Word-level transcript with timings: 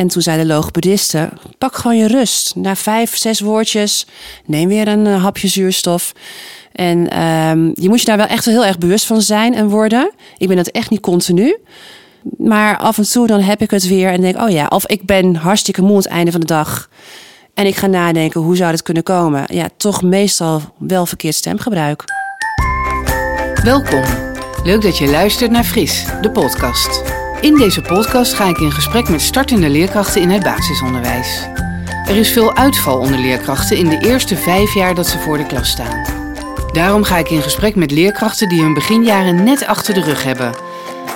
En 0.00 0.08
toen 0.08 0.22
zei 0.22 0.46
de 0.46 1.30
pak 1.58 1.76
gewoon 1.76 1.96
je 1.96 2.06
rust. 2.06 2.54
Na 2.54 2.76
vijf, 2.76 3.16
zes 3.16 3.40
woordjes, 3.40 4.06
neem 4.46 4.68
weer 4.68 4.88
een 4.88 5.06
eh, 5.06 5.22
hapje 5.22 5.48
zuurstof. 5.48 6.12
En 6.72 7.10
ehm, 7.10 7.70
je 7.74 7.88
moet 7.88 8.00
je 8.00 8.04
daar 8.04 8.16
wel 8.16 8.26
echt 8.26 8.44
heel 8.44 8.64
erg 8.64 8.78
bewust 8.78 9.06
van 9.06 9.22
zijn 9.22 9.54
en 9.54 9.68
worden. 9.68 10.12
Ik 10.38 10.48
ben 10.48 10.56
dat 10.56 10.66
echt 10.66 10.90
niet 10.90 11.00
continu. 11.00 11.56
Maar 12.38 12.78
af 12.78 12.98
en 12.98 13.10
toe 13.10 13.26
dan 13.26 13.40
heb 13.40 13.60
ik 13.60 13.70
het 13.70 13.88
weer 13.88 14.12
en 14.12 14.20
denk, 14.20 14.36
oh 14.36 14.50
ja, 14.50 14.66
of 14.66 14.86
ik 14.86 15.04
ben 15.04 15.34
hartstikke 15.34 15.82
moe 15.82 15.90
aan 15.90 15.96
het 15.96 16.06
einde 16.06 16.30
van 16.30 16.40
de 16.40 16.46
dag. 16.46 16.88
En 17.54 17.66
ik 17.66 17.76
ga 17.76 17.86
nadenken, 17.86 18.40
hoe 18.40 18.56
zou 18.56 18.70
dit 18.70 18.82
kunnen 18.82 19.02
komen? 19.02 19.44
Ja, 19.46 19.68
toch 19.76 20.02
meestal 20.02 20.62
wel 20.78 21.06
verkeerd 21.06 21.34
stemgebruik. 21.34 22.04
Welkom. 23.62 24.02
Leuk 24.64 24.82
dat 24.82 24.98
je 24.98 25.06
luistert 25.06 25.50
naar 25.50 25.64
Fris, 25.64 26.04
de 26.20 26.30
podcast. 26.30 27.19
In 27.40 27.54
deze 27.56 27.80
podcast 27.80 28.34
ga 28.34 28.44
ik 28.44 28.58
in 28.58 28.72
gesprek 28.72 29.08
met 29.08 29.20
startende 29.20 29.68
leerkrachten 29.68 30.22
in 30.22 30.30
het 30.30 30.42
basisonderwijs. 30.42 31.48
Er 32.06 32.16
is 32.16 32.32
veel 32.32 32.56
uitval 32.56 32.98
onder 32.98 33.18
leerkrachten 33.18 33.76
in 33.76 33.88
de 33.88 33.98
eerste 33.98 34.36
vijf 34.36 34.74
jaar 34.74 34.94
dat 34.94 35.06
ze 35.06 35.18
voor 35.18 35.36
de 35.36 35.46
klas 35.46 35.70
staan. 35.70 36.04
Daarom 36.72 37.02
ga 37.02 37.16
ik 37.16 37.30
in 37.30 37.42
gesprek 37.42 37.74
met 37.74 37.90
leerkrachten 37.90 38.48
die 38.48 38.62
hun 38.62 38.74
beginjaren 38.74 39.44
net 39.44 39.66
achter 39.66 39.94
de 39.94 40.00
rug 40.00 40.22
hebben. 40.22 40.54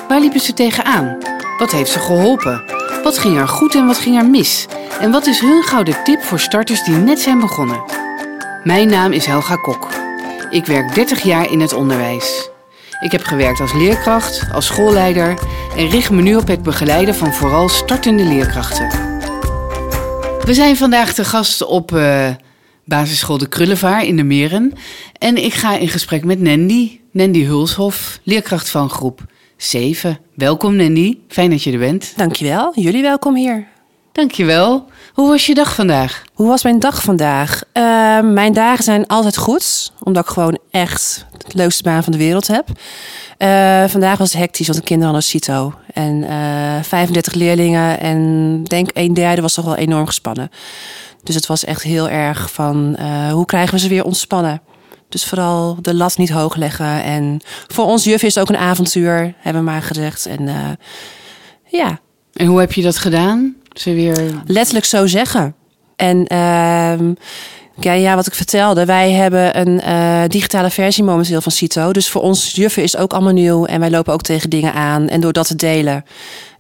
Waar 0.09 0.21
liepen 0.21 0.41
ze 0.41 0.53
tegenaan? 0.53 1.19
Wat 1.59 1.73
heeft 1.73 1.91
ze 1.91 1.99
geholpen? 1.99 2.63
Wat 3.03 3.19
ging 3.19 3.39
er 3.39 3.49
goed 3.49 3.75
en 3.75 3.87
wat 3.87 3.99
ging 3.99 4.17
er 4.17 4.31
mis? 4.31 4.67
En 5.01 5.11
wat 5.11 5.27
is 5.27 5.41
hun 5.41 5.63
gouden 5.63 6.03
tip 6.05 6.23
voor 6.23 6.41
starters 6.41 6.85
die 6.85 6.97
net 6.97 7.21
zijn 7.21 7.41
begonnen? 7.41 7.83
Mijn 8.63 8.89
naam 8.89 9.13
is 9.13 9.27
Helga 9.27 9.57
Kok. 9.57 9.89
Ik 10.51 10.67
werk 10.67 10.95
30 10.95 11.23
jaar 11.23 11.51
in 11.51 11.61
het 11.61 11.73
onderwijs. 11.73 12.53
Ik 13.05 13.13
heb 13.13 13.25
gewerkt 13.25 13.61
als 13.61 13.73
leerkracht, 13.73 14.47
als 14.53 14.67
schoolleider 14.67 15.39
en 15.77 15.89
richt 15.89 16.11
me 16.11 16.23
nu 16.23 16.37
op 16.37 16.47
het 16.47 16.63
begeleiden 16.63 17.15
van 17.15 17.33
vooral 17.33 17.69
startende 17.69 18.25
leerkrachten. 18.25 18.89
We 20.45 20.55
zijn 20.55 20.77
vandaag 20.77 21.13
te 21.13 21.25
gast 21.25 21.65
op 21.65 21.93
uh, 21.93 22.31
basisschool 22.85 23.39
De 23.39 23.49
Krullevaar 23.49 24.05
in 24.05 24.17
de 24.17 24.23
Meren. 24.23 24.73
En 25.19 25.45
ik 25.45 25.55
ga 25.55 25.77
in 25.77 25.89
gesprek 25.89 26.25
met 26.25 26.41
Nandy, 26.41 27.01
Nandy 27.11 27.45
Hulshof, 27.45 28.21
leerkracht 28.23 28.71
van 28.71 28.91
groep 28.91 29.21
7. 29.57 30.19
Welkom 30.35 30.77
Nandy, 30.77 31.19
fijn 31.29 31.51
dat 31.51 31.63
je 31.63 31.73
er 31.73 31.79
bent. 31.79 32.13
Dankjewel, 32.17 32.73
jullie 32.75 33.03
welkom 33.03 33.37
hier. 33.37 33.67
Dankjewel. 34.13 34.87
Hoe 35.15 35.29
was 35.29 35.47
je 35.47 35.55
dag 35.55 35.75
vandaag? 35.75 36.23
Hoe 36.33 36.49
was 36.49 36.63
mijn 36.63 36.79
dag 36.79 37.03
vandaag? 37.03 37.63
Uh, 37.73 37.83
mijn 38.21 38.53
dagen 38.53 38.85
zijn 38.85 39.07
altijd 39.07 39.37
goed, 39.37 39.93
omdat 40.03 40.25
ik 40.25 40.31
gewoon 40.31 40.59
echt 40.71 41.27
het 41.33 41.55
leukste 41.55 41.83
baan 41.83 42.03
van 42.03 42.13
de 42.13 42.19
wereld 42.19 42.47
heb. 42.47 42.69
Uh, 43.39 43.85
vandaag 43.85 44.19
was 44.19 44.33
het 44.33 44.41
hectisch, 44.41 44.67
want 44.67 44.79
de 44.79 44.85
kinderen 44.85 45.13
hadden 45.13 45.31
CITO. 45.31 45.75
En 45.93 46.23
uh, 46.23 46.83
35 46.83 47.35
leerlingen 47.35 48.01
en 48.01 48.61
denk 48.65 48.91
een 48.93 49.15
derde 49.15 49.43
was 49.43 49.55
toch 49.55 49.65
wel 49.65 49.77
enorm 49.77 50.07
gespannen. 50.07 50.51
Dus 51.23 51.35
het 51.35 51.47
was 51.47 51.65
echt 51.65 51.83
heel 51.83 52.09
erg 52.09 52.53
van 52.53 52.97
uh, 52.99 53.33
hoe 53.33 53.47
krijgen 53.47 53.75
we 53.75 53.81
ze 53.81 53.89
weer 53.89 54.05
ontspannen. 54.05 54.63
Dus 55.09 55.25
vooral 55.25 55.77
de 55.81 55.95
lat 55.95 56.17
niet 56.17 56.31
hoog 56.31 56.57
leggen. 56.57 57.03
En 57.03 57.41
voor 57.67 57.85
ons 57.85 58.05
juf 58.05 58.23
is 58.23 58.35
het 58.35 58.43
ook 58.43 58.55
een 58.55 58.63
avontuur, 58.63 59.35
hebben 59.39 59.65
we 59.65 59.71
maar 59.71 59.83
gezegd. 59.83 60.27
En 60.27 60.49
ja. 61.65 61.99
En 62.33 62.47
hoe 62.47 62.61
heb 62.61 62.73
je 62.73 62.83
dat 62.83 62.99
gedaan? 62.99 63.57
Ze 63.75 63.95
weer... 63.95 64.43
Letterlijk 64.47 64.87
zo 64.87 65.07
zeggen. 65.07 65.55
En 65.97 66.17
uh, 66.33 67.15
ja, 67.81 67.93
ja, 67.93 68.15
wat 68.15 68.27
ik 68.27 68.35
vertelde, 68.35 68.85
wij 68.85 69.13
hebben 69.13 69.61
een 69.61 69.81
uh, 69.87 70.23
digitale 70.29 70.71
versie 70.71 71.05
momenteel 71.05 71.41
van 71.41 71.53
CITO. 71.53 71.93
Dus 71.93 72.09
voor 72.09 72.23
ons 72.23 72.53
juffen 72.53 72.83
is 72.83 72.93
het 72.93 73.01
ook 73.01 73.13
allemaal 73.13 73.33
nieuw. 73.33 73.65
En 73.65 73.81
wij 73.81 73.91
lopen 73.91 74.13
ook 74.13 74.23
tegen 74.23 74.51
dingen 74.51 74.73
aan. 74.73 75.09
En 75.09 75.21
door 75.21 75.33
dat 75.33 75.47
te 75.47 75.57
delen, 75.57 76.05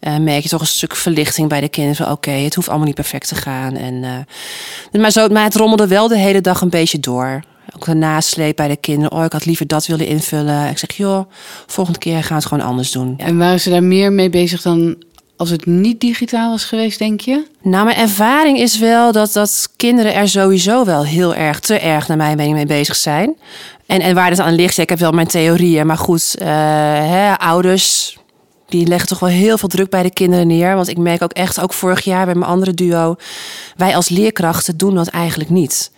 uh, 0.00 0.16
merk 0.16 0.42
je 0.42 0.48
toch 0.48 0.60
een 0.60 0.66
stuk 0.66 0.96
verlichting 0.96 1.48
bij 1.48 1.60
de 1.60 1.68
kinderen. 1.68 2.06
Oké, 2.06 2.14
okay, 2.28 2.44
het 2.44 2.54
hoeft 2.54 2.68
allemaal 2.68 2.86
niet 2.86 2.94
perfect 2.94 3.28
te 3.28 3.34
gaan. 3.34 3.76
En, 3.76 3.94
uh, 3.94 5.00
maar, 5.00 5.10
zo, 5.10 5.28
maar 5.28 5.44
het 5.44 5.56
rommelde 5.56 5.86
wel 5.86 6.08
de 6.08 6.18
hele 6.18 6.40
dag 6.40 6.60
een 6.60 6.70
beetje 6.70 7.00
door. 7.00 7.42
Ook 7.76 7.84
de 7.84 7.94
nasleep 7.94 8.56
bij 8.56 8.68
de 8.68 8.76
kinderen. 8.76 9.12
Oh, 9.12 9.24
ik 9.24 9.32
had 9.32 9.44
liever 9.44 9.66
dat 9.66 9.86
willen 9.86 10.06
invullen. 10.06 10.68
Ik 10.68 10.78
zeg, 10.78 10.92
joh, 10.96 11.30
volgende 11.66 11.98
keer 11.98 12.18
gaan 12.18 12.28
we 12.28 12.34
het 12.34 12.46
gewoon 12.46 12.64
anders 12.64 12.90
doen. 12.90 13.14
En 13.16 13.38
waren 13.38 13.60
ze 13.60 13.70
daar 13.70 13.82
meer 13.82 14.12
mee 14.12 14.30
bezig 14.30 14.62
dan 14.62 14.96
als 15.36 15.50
het 15.50 15.66
niet 15.66 16.00
digitaal 16.00 16.50
was 16.50 16.64
geweest, 16.64 16.98
denk 16.98 17.20
je? 17.20 17.46
Nou, 17.62 17.84
mijn 17.84 17.96
ervaring 17.96 18.58
is 18.58 18.78
wel 18.78 19.12
dat, 19.12 19.32
dat 19.32 19.68
kinderen 19.76 20.14
er 20.14 20.28
sowieso 20.28 20.84
wel 20.84 21.04
heel 21.04 21.34
erg, 21.34 21.60
te 21.60 21.78
erg 21.78 22.08
naar 22.08 22.16
mijn 22.16 22.36
mening 22.36 22.54
mee 22.54 22.66
bezig 22.66 22.96
zijn. 22.96 23.36
En, 23.86 24.14
waar 24.14 24.30
het 24.30 24.40
aan 24.40 24.54
ligt, 24.54 24.78
ik 24.78 24.88
heb 24.88 24.98
wel 24.98 25.12
mijn 25.12 25.26
theorieën. 25.26 25.86
Maar 25.86 25.98
goed, 25.98 26.36
uh, 26.38 26.46
hè, 26.46 27.34
ouders, 27.34 28.18
die 28.68 28.86
leggen 28.86 29.08
toch 29.08 29.18
wel 29.18 29.28
heel 29.28 29.58
veel 29.58 29.68
druk 29.68 29.90
bij 29.90 30.02
de 30.02 30.12
kinderen 30.12 30.46
neer. 30.46 30.74
Want 30.74 30.88
ik 30.88 30.98
merk 30.98 31.22
ook 31.22 31.32
echt, 31.32 31.60
ook 31.60 31.72
vorig 31.72 32.04
jaar 32.04 32.24
bij 32.24 32.34
mijn 32.34 32.50
andere 32.50 32.74
duo... 32.74 33.16
wij 33.76 33.96
als 33.96 34.08
leerkrachten 34.08 34.76
doen 34.76 34.94
dat 34.94 35.08
eigenlijk 35.08 35.50
niet. 35.50 35.90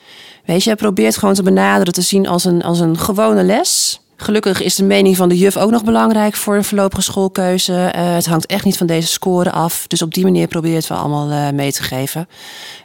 Weet 0.44 0.64
je, 0.64 0.74
probeert 0.74 1.16
gewoon 1.16 1.34
te 1.34 1.42
benaderen, 1.42 1.92
te 1.92 2.02
zien 2.02 2.26
als 2.26 2.44
een, 2.44 2.62
als 2.62 2.80
een 2.80 2.98
gewone 2.98 3.42
les... 3.42 4.00
Gelukkig 4.16 4.62
is 4.62 4.74
de 4.74 4.84
mening 4.84 5.16
van 5.16 5.28
de 5.28 5.38
juf 5.38 5.56
ook 5.56 5.70
nog 5.70 5.84
belangrijk 5.84 6.34
voor 6.36 6.56
een 6.56 6.64
voorlopige 6.64 7.02
schoolkeuze. 7.02 7.72
Uh, 7.72 8.14
het 8.14 8.26
hangt 8.26 8.46
echt 8.46 8.64
niet 8.64 8.76
van 8.76 8.86
deze 8.86 9.06
score 9.08 9.50
af. 9.50 9.86
Dus 9.86 10.02
op 10.02 10.14
die 10.14 10.24
manier 10.24 10.46
probeer 10.46 10.70
je 10.70 10.76
het 10.76 10.86
wel 10.86 10.98
allemaal 10.98 11.30
uh, 11.30 11.50
mee 11.50 11.72
te 11.72 11.82
geven. 11.82 12.28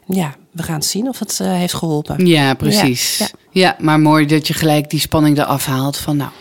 Ja, 0.05 0.35
we 0.51 0.63
gaan 0.63 0.83
zien 0.83 1.07
of 1.07 1.19
het 1.19 1.39
uh, 1.41 1.51
heeft 1.51 1.73
geholpen. 1.73 2.25
Ja, 2.25 2.53
precies. 2.53 3.17
Ja, 3.17 3.27
ja. 3.51 3.61
ja, 3.61 3.75
maar 3.79 3.99
mooi 3.99 4.25
dat 4.25 4.47
je 4.47 4.53
gelijk 4.53 4.89
die 4.89 4.99
spanning 4.99 5.37
eraf 5.37 5.65
haalt 5.65 5.97
van 5.97 6.17
nou. 6.17 6.31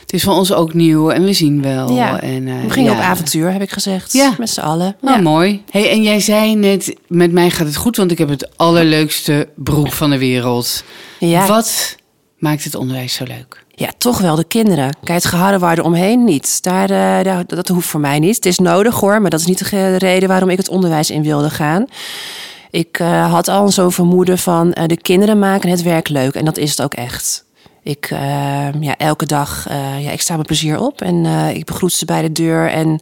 Het 0.00 0.12
is 0.12 0.22
voor 0.22 0.34
ons 0.34 0.52
ook 0.52 0.74
nieuw 0.74 1.10
en 1.10 1.24
we 1.24 1.32
zien 1.32 1.62
wel. 1.62 1.92
Ja. 1.92 2.20
En, 2.20 2.44
we 2.44 2.70
gingen 2.70 2.92
op 2.92 2.98
avontuur, 2.98 3.52
heb 3.52 3.62
ik 3.62 3.70
gezegd. 3.70 4.12
Ja. 4.12 4.34
Met 4.38 4.50
z'n 4.50 4.60
allen. 4.60 4.96
Nou, 5.00 5.22
mooi. 5.22 5.62
Hey, 5.70 5.90
en 5.90 6.02
jij 6.02 6.20
zei 6.20 6.54
net, 6.54 6.94
met 7.08 7.32
mij 7.32 7.50
gaat 7.50 7.66
het 7.66 7.76
goed, 7.76 7.96
want 7.96 8.10
ik 8.10 8.18
heb 8.18 8.28
het 8.28 8.56
allerleukste 8.56 9.48
beroep 9.56 9.92
van 9.92 10.10
de 10.10 10.18
wereld. 10.18 10.84
Ja. 11.18 11.46
Wat 11.46 11.96
maakt 12.38 12.64
het 12.64 12.74
onderwijs 12.74 13.14
zo 13.14 13.24
leuk? 13.24 13.63
Ja, 13.76 13.88
toch 13.98 14.18
wel 14.18 14.36
de 14.36 14.44
kinderen. 14.44 14.96
Kijk, 15.02 15.22
het 15.22 15.32
geharrewaarde 15.32 15.82
omheen 15.82 16.24
niet. 16.24 16.62
Daar, 16.62 16.90
uh, 16.90 17.24
daar, 17.24 17.46
dat 17.46 17.68
hoeft 17.68 17.88
voor 17.88 18.00
mij 18.00 18.18
niet. 18.18 18.34
Het 18.34 18.46
is 18.46 18.58
nodig 18.58 19.00
hoor, 19.00 19.20
maar 19.20 19.30
dat 19.30 19.40
is 19.40 19.46
niet 19.46 19.70
de 19.70 19.96
reden 19.96 20.28
waarom 20.28 20.48
ik 20.48 20.56
het 20.56 20.68
onderwijs 20.68 21.10
in 21.10 21.22
wilde 21.22 21.50
gaan. 21.50 21.86
Ik 22.70 22.98
uh, 22.98 23.32
had 23.32 23.48
al 23.48 23.68
zo'n 23.68 23.92
vermoeden 23.92 24.38
van 24.38 24.66
uh, 24.78 24.84
de 24.86 24.96
kinderen 24.96 25.38
maken 25.38 25.70
het 25.70 25.82
werk 25.82 26.08
leuk. 26.08 26.34
En 26.34 26.44
dat 26.44 26.56
is 26.56 26.70
het 26.70 26.82
ook 26.82 26.94
echt. 26.94 27.44
Ik, 27.84 28.10
uh, 28.10 28.18
ja, 28.80 28.96
elke 28.96 29.26
dag, 29.26 29.66
uh, 29.70 30.04
ja, 30.04 30.10
ik 30.10 30.20
sta 30.20 30.36
met 30.36 30.46
plezier 30.46 30.80
op 30.80 31.00
en 31.00 31.24
uh, 31.24 31.54
ik 31.54 31.64
begroet 31.64 31.92
ze 31.92 32.04
bij 32.04 32.22
de 32.22 32.32
deur. 32.32 32.70
En 32.70 33.00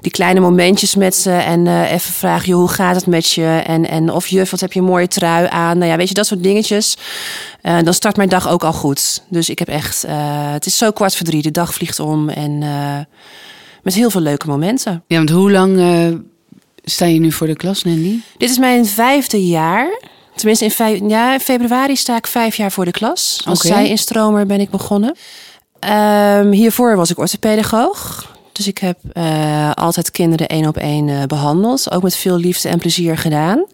die 0.00 0.12
kleine 0.12 0.40
momentjes 0.40 0.94
met 0.94 1.14
ze 1.14 1.30
en 1.30 1.84
even 1.84 2.12
vragen, 2.12 2.48
joh, 2.48 2.58
hoe 2.58 2.68
gaat 2.68 2.96
het 2.96 3.06
met 3.06 3.30
je? 3.30 3.62
En, 3.66 3.88
en 3.88 4.12
of 4.12 4.26
juf, 4.26 4.50
wat 4.50 4.60
heb 4.60 4.72
je 4.72 4.80
een 4.80 4.86
mooie 4.86 5.08
trui 5.08 5.46
aan? 5.50 5.78
Nou 5.78 5.90
ja, 5.90 5.96
weet 5.96 6.08
je, 6.08 6.14
dat 6.14 6.26
soort 6.26 6.42
dingetjes. 6.42 6.96
dan 7.62 7.94
start 7.94 8.16
mijn 8.16 8.28
dag 8.28 8.48
ook 8.48 8.64
al 8.64 8.72
goed. 8.72 9.22
Dus 9.28 9.50
ik 9.50 9.58
heb 9.58 9.68
echt, 9.68 10.04
het 10.52 10.66
is 10.66 10.78
zo 10.78 10.90
kwart 10.90 11.16
voor 11.16 11.26
drie, 11.26 11.42
de 11.42 11.50
dag 11.50 11.74
vliegt 11.74 12.00
om. 12.00 12.28
En 12.28 12.58
met 13.82 13.94
heel 13.94 14.10
veel 14.10 14.20
leuke 14.20 14.46
momenten. 14.46 15.02
Ja, 15.06 15.16
want 15.16 15.30
hoe 15.30 15.50
lang 15.50 15.80
sta 16.84 17.04
je 17.06 17.20
nu 17.20 17.32
voor 17.32 17.46
de 17.46 17.56
klas, 17.56 17.84
Nandy? 17.84 18.18
Dit 18.36 18.50
is 18.50 18.58
mijn 18.58 18.86
vijfde 18.86 19.46
jaar. 19.46 20.16
Tenminste, 20.38 20.64
in, 20.64 20.70
vijf, 20.70 21.00
ja, 21.08 21.32
in 21.32 21.40
februari 21.40 21.96
sta 21.96 22.16
ik 22.16 22.26
vijf 22.26 22.56
jaar 22.56 22.72
voor 22.72 22.84
de 22.84 22.90
klas. 22.90 23.40
Als 23.44 23.64
okay. 23.64 23.72
zij-instromer 23.72 24.46
ben 24.46 24.60
ik 24.60 24.70
begonnen. 24.70 25.16
Um, 26.38 26.52
hiervoor 26.52 26.96
was 26.96 27.10
ik 27.10 27.18
orthopedagoog. 27.18 28.32
Dus 28.52 28.66
ik 28.66 28.78
heb 28.78 28.98
uh, 29.12 29.72
altijd 29.74 30.10
kinderen 30.10 30.48
één 30.48 30.66
op 30.66 30.76
één 30.76 31.08
uh, 31.08 31.22
behandeld. 31.22 31.90
Ook 31.90 32.02
met 32.02 32.16
veel 32.16 32.36
liefde 32.36 32.68
en 32.68 32.78
plezier 32.78 33.18
gedaan. 33.18 33.64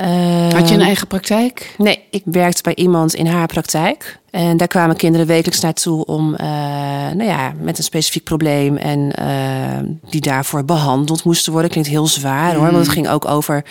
Uh, 0.00 0.52
Had 0.52 0.68
je 0.68 0.74
een 0.74 0.80
eigen 0.80 1.06
praktijk? 1.06 1.74
Nee, 1.78 2.02
ik 2.10 2.22
werkte 2.24 2.62
bij 2.62 2.74
iemand 2.74 3.14
in 3.14 3.26
haar 3.26 3.46
praktijk. 3.46 4.18
En 4.30 4.56
daar 4.56 4.68
kwamen 4.68 4.96
kinderen 4.96 5.26
wekelijks 5.26 5.60
naartoe 5.60 6.04
om, 6.04 6.32
uh, 6.32 6.38
nou 7.10 7.24
ja, 7.24 7.52
met 7.60 7.78
een 7.78 7.84
specifiek 7.84 8.24
probleem 8.24 8.76
en 8.76 9.12
uh, 9.20 9.88
die 10.10 10.20
daarvoor 10.20 10.64
behandeld 10.64 11.24
moesten 11.24 11.52
worden. 11.52 11.70
Klinkt 11.70 11.88
heel 11.88 12.06
zwaar 12.06 12.54
hoor, 12.54 12.64
mm. 12.64 12.72
want 12.72 12.86
het 12.86 12.94
ging 12.94 13.08
ook 13.08 13.24
over 13.24 13.64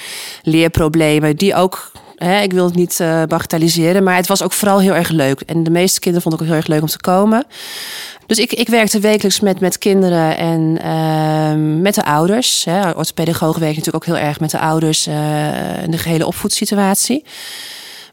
leerproblemen 0.43 1.35
die 1.35 1.55
ook 1.55 1.91
Hè, 2.16 2.41
ik 2.41 2.53
wil 2.53 2.66
het 2.66 2.76
niet 2.76 3.00
uh, 3.02 3.23
bagatelliseren, 3.23 4.03
maar 4.03 4.16
het 4.16 4.28
was 4.28 4.44
ook 4.44 4.53
vooral 4.53 4.79
heel 4.79 4.96
erg 4.96 5.09
leuk. 5.09 5.41
En 5.41 5.64
de 5.64 5.70
meeste 5.70 6.00
kinderen 6.00 6.22
vonden 6.22 6.40
het 6.40 6.50
ook 6.50 6.56
heel 6.56 6.64
erg 6.64 6.73
leuk 6.73 6.90
om 6.90 6.97
te 6.97 7.09
komen. 7.12 7.46
Dus 8.26 8.38
ik, 8.38 8.53
ik 8.53 8.67
werkte 8.67 9.00
wekelijks 9.00 9.40
met, 9.40 9.59
met 9.59 9.78
kinderen 9.78 10.38
en 10.38 10.78
uh, 10.85 11.82
met 11.82 11.96
de 11.96 12.06
ouders. 12.06 12.66
Hè. 12.66 12.90
Orthopedagoog 12.90 13.58
werkt 13.58 13.76
natuurlijk 13.76 13.96
ook 13.96 14.16
heel 14.16 14.28
erg 14.28 14.40
met 14.40 14.52
de 14.52 14.59
ouders 14.59 15.08
uh, 15.08 15.84
in 15.84 15.91
de 15.91 15.97
gehele 15.97 16.26
opvoedsituatie. 16.26 17.23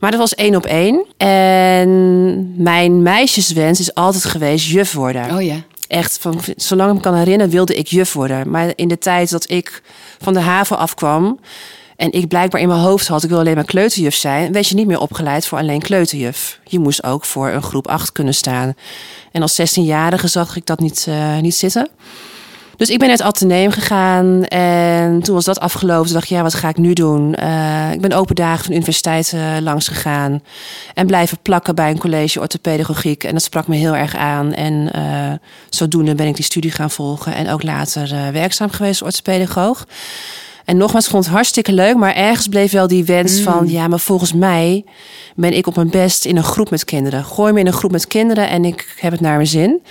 Maar 0.01 0.11
dat 0.11 0.21
was 0.21 0.35
één 0.35 0.57
op 0.57 0.67
één. 0.67 1.05
En 1.17 2.63
mijn 2.63 3.03
meisjeswens 3.03 3.81
is 3.81 3.95
altijd 3.95 4.25
geweest 4.25 4.67
juf 4.67 4.93
worden. 4.93 5.35
Oh 5.35 5.43
ja. 5.43 5.57
Echt, 5.89 6.19
van, 6.21 6.41
zolang 6.57 6.91
ik 6.91 6.97
me 6.97 7.03
kan 7.03 7.15
herinneren, 7.15 7.53
wilde 7.53 7.75
ik 7.75 7.87
juf 7.87 8.13
worden. 8.13 8.51
Maar 8.51 8.73
in 8.75 8.89
de 8.89 8.99
tijd 8.99 9.31
dat 9.31 9.51
ik 9.51 9.83
van 10.21 10.33
de 10.33 10.41
haven 10.41 10.79
afkwam... 10.79 11.39
En 12.03 12.13
ik 12.13 12.29
blijkbaar 12.29 12.61
in 12.61 12.69
mijn 12.69 12.81
hoofd 12.81 13.09
had, 13.09 13.23
ik 13.23 13.29
wil 13.29 13.39
alleen 13.39 13.55
maar 13.55 13.65
kleuterjuf 13.65 14.15
zijn. 14.15 14.53
Werd 14.53 14.69
je 14.69 14.75
niet 14.75 14.87
meer 14.87 15.01
opgeleid 15.01 15.47
voor 15.47 15.59
alleen 15.59 15.81
kleuterjuf. 15.81 16.61
Je 16.65 16.79
moest 16.79 17.05
ook 17.05 17.25
voor 17.25 17.49
een 17.49 17.63
groep 17.63 17.89
8 17.89 18.13
kunnen 18.13 18.35
staan. 18.35 18.75
En 19.33 19.43
als 19.43 19.61
16-jarige 19.61 20.29
zag 20.29 20.57
ik 20.57 20.67
dat 20.67 20.81
niet, 20.81 21.07
uh, 21.09 21.39
niet 21.39 21.55
zitten. 21.55 21.89
Dus 22.77 22.89
ik 22.89 22.99
ben 22.99 23.09
naar 23.09 23.17
het 23.17 23.27
ateneum 23.27 23.71
gegaan 23.71 24.45
en 24.45 25.23
toen 25.23 25.35
was 25.35 25.45
dat 25.45 25.61
afgelopen. 25.61 26.05
Toen 26.05 26.13
dacht 26.13 26.25
ik, 26.25 26.37
ja, 26.37 26.43
wat 26.43 26.55
ga 26.55 26.69
ik 26.69 26.77
nu 26.77 26.93
doen? 26.93 27.37
Uh, 27.43 27.93
ik 27.93 28.01
ben 28.01 28.13
open 28.13 28.35
dagen 28.35 28.65
van 28.65 28.75
universiteit 28.75 29.33
uh, 29.35 29.57
langs 29.61 29.89
gegaan 29.89 30.43
en 30.95 31.07
blijven 31.07 31.39
plakken 31.43 31.75
bij 31.75 31.91
een 31.91 31.99
college 31.99 32.41
orthopedagogiek. 32.41 33.25
En 33.25 33.33
dat 33.33 33.43
sprak 33.43 33.67
me 33.67 33.77
heel 33.77 33.97
erg 33.97 34.17
aan. 34.17 34.53
En 34.53 34.91
uh, 34.97 35.33
zodoende 35.69 36.15
ben 36.15 36.27
ik 36.27 36.35
die 36.35 36.45
studie 36.45 36.71
gaan 36.71 36.91
volgen 36.91 37.35
en 37.35 37.49
ook 37.51 37.63
later 37.63 38.33
werkzaam 38.33 38.71
geweest 38.71 39.03
als 39.03 39.17
orthopedagoog. 39.17 39.87
En 40.73 40.79
nogmaals, 40.79 41.05
ik 41.05 41.11
vond 41.11 41.25
het 41.25 41.35
hartstikke 41.35 41.73
leuk, 41.73 41.97
maar 41.97 42.15
ergens 42.15 42.47
bleef 42.49 42.73
wel 42.73 42.87
die 42.87 43.05
wens 43.05 43.39
Mm. 43.39 43.45
van, 43.45 43.69
ja, 43.69 43.89
maar 43.89 44.01
volgens 44.01 44.33
mij 44.33 44.85
ben 45.35 45.53
ik 45.57 45.67
op 45.67 45.77
mijn 45.77 45.91
best 45.91 46.25
in 46.25 46.37
een 46.37 46.45
groep 46.45 46.71
met 46.71 46.85
kinderen. 46.85 47.25
Gooi 47.25 47.53
me 47.53 47.61
in 47.61 47.67
een 47.67 47.73
groep 47.73 47.91
met 47.91 48.07
kinderen 48.07 48.49
en 48.49 48.65
ik 48.65 48.95
heb 48.97 49.13
het 49.13 49.21
naar 49.21 49.35
mijn 49.35 49.47
zin. 49.47 49.83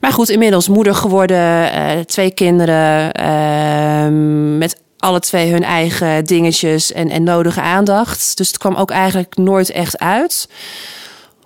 Maar 0.00 0.12
goed, 0.12 0.28
inmiddels 0.28 0.68
moeder 0.68 0.94
geworden, 0.94 1.72
uh, 1.74 1.90
twee 2.00 2.30
kinderen, 2.30 3.20
uh, 3.20 4.58
met 4.58 4.80
alle 4.98 5.20
twee 5.20 5.50
hun 5.50 5.64
eigen 5.64 6.24
dingetjes 6.24 6.92
en, 6.92 7.10
en 7.10 7.22
nodige 7.22 7.60
aandacht. 7.60 8.36
Dus 8.36 8.48
het 8.48 8.58
kwam 8.58 8.74
ook 8.74 8.90
eigenlijk 8.90 9.36
nooit 9.36 9.70
echt 9.70 9.98
uit. 9.98 10.48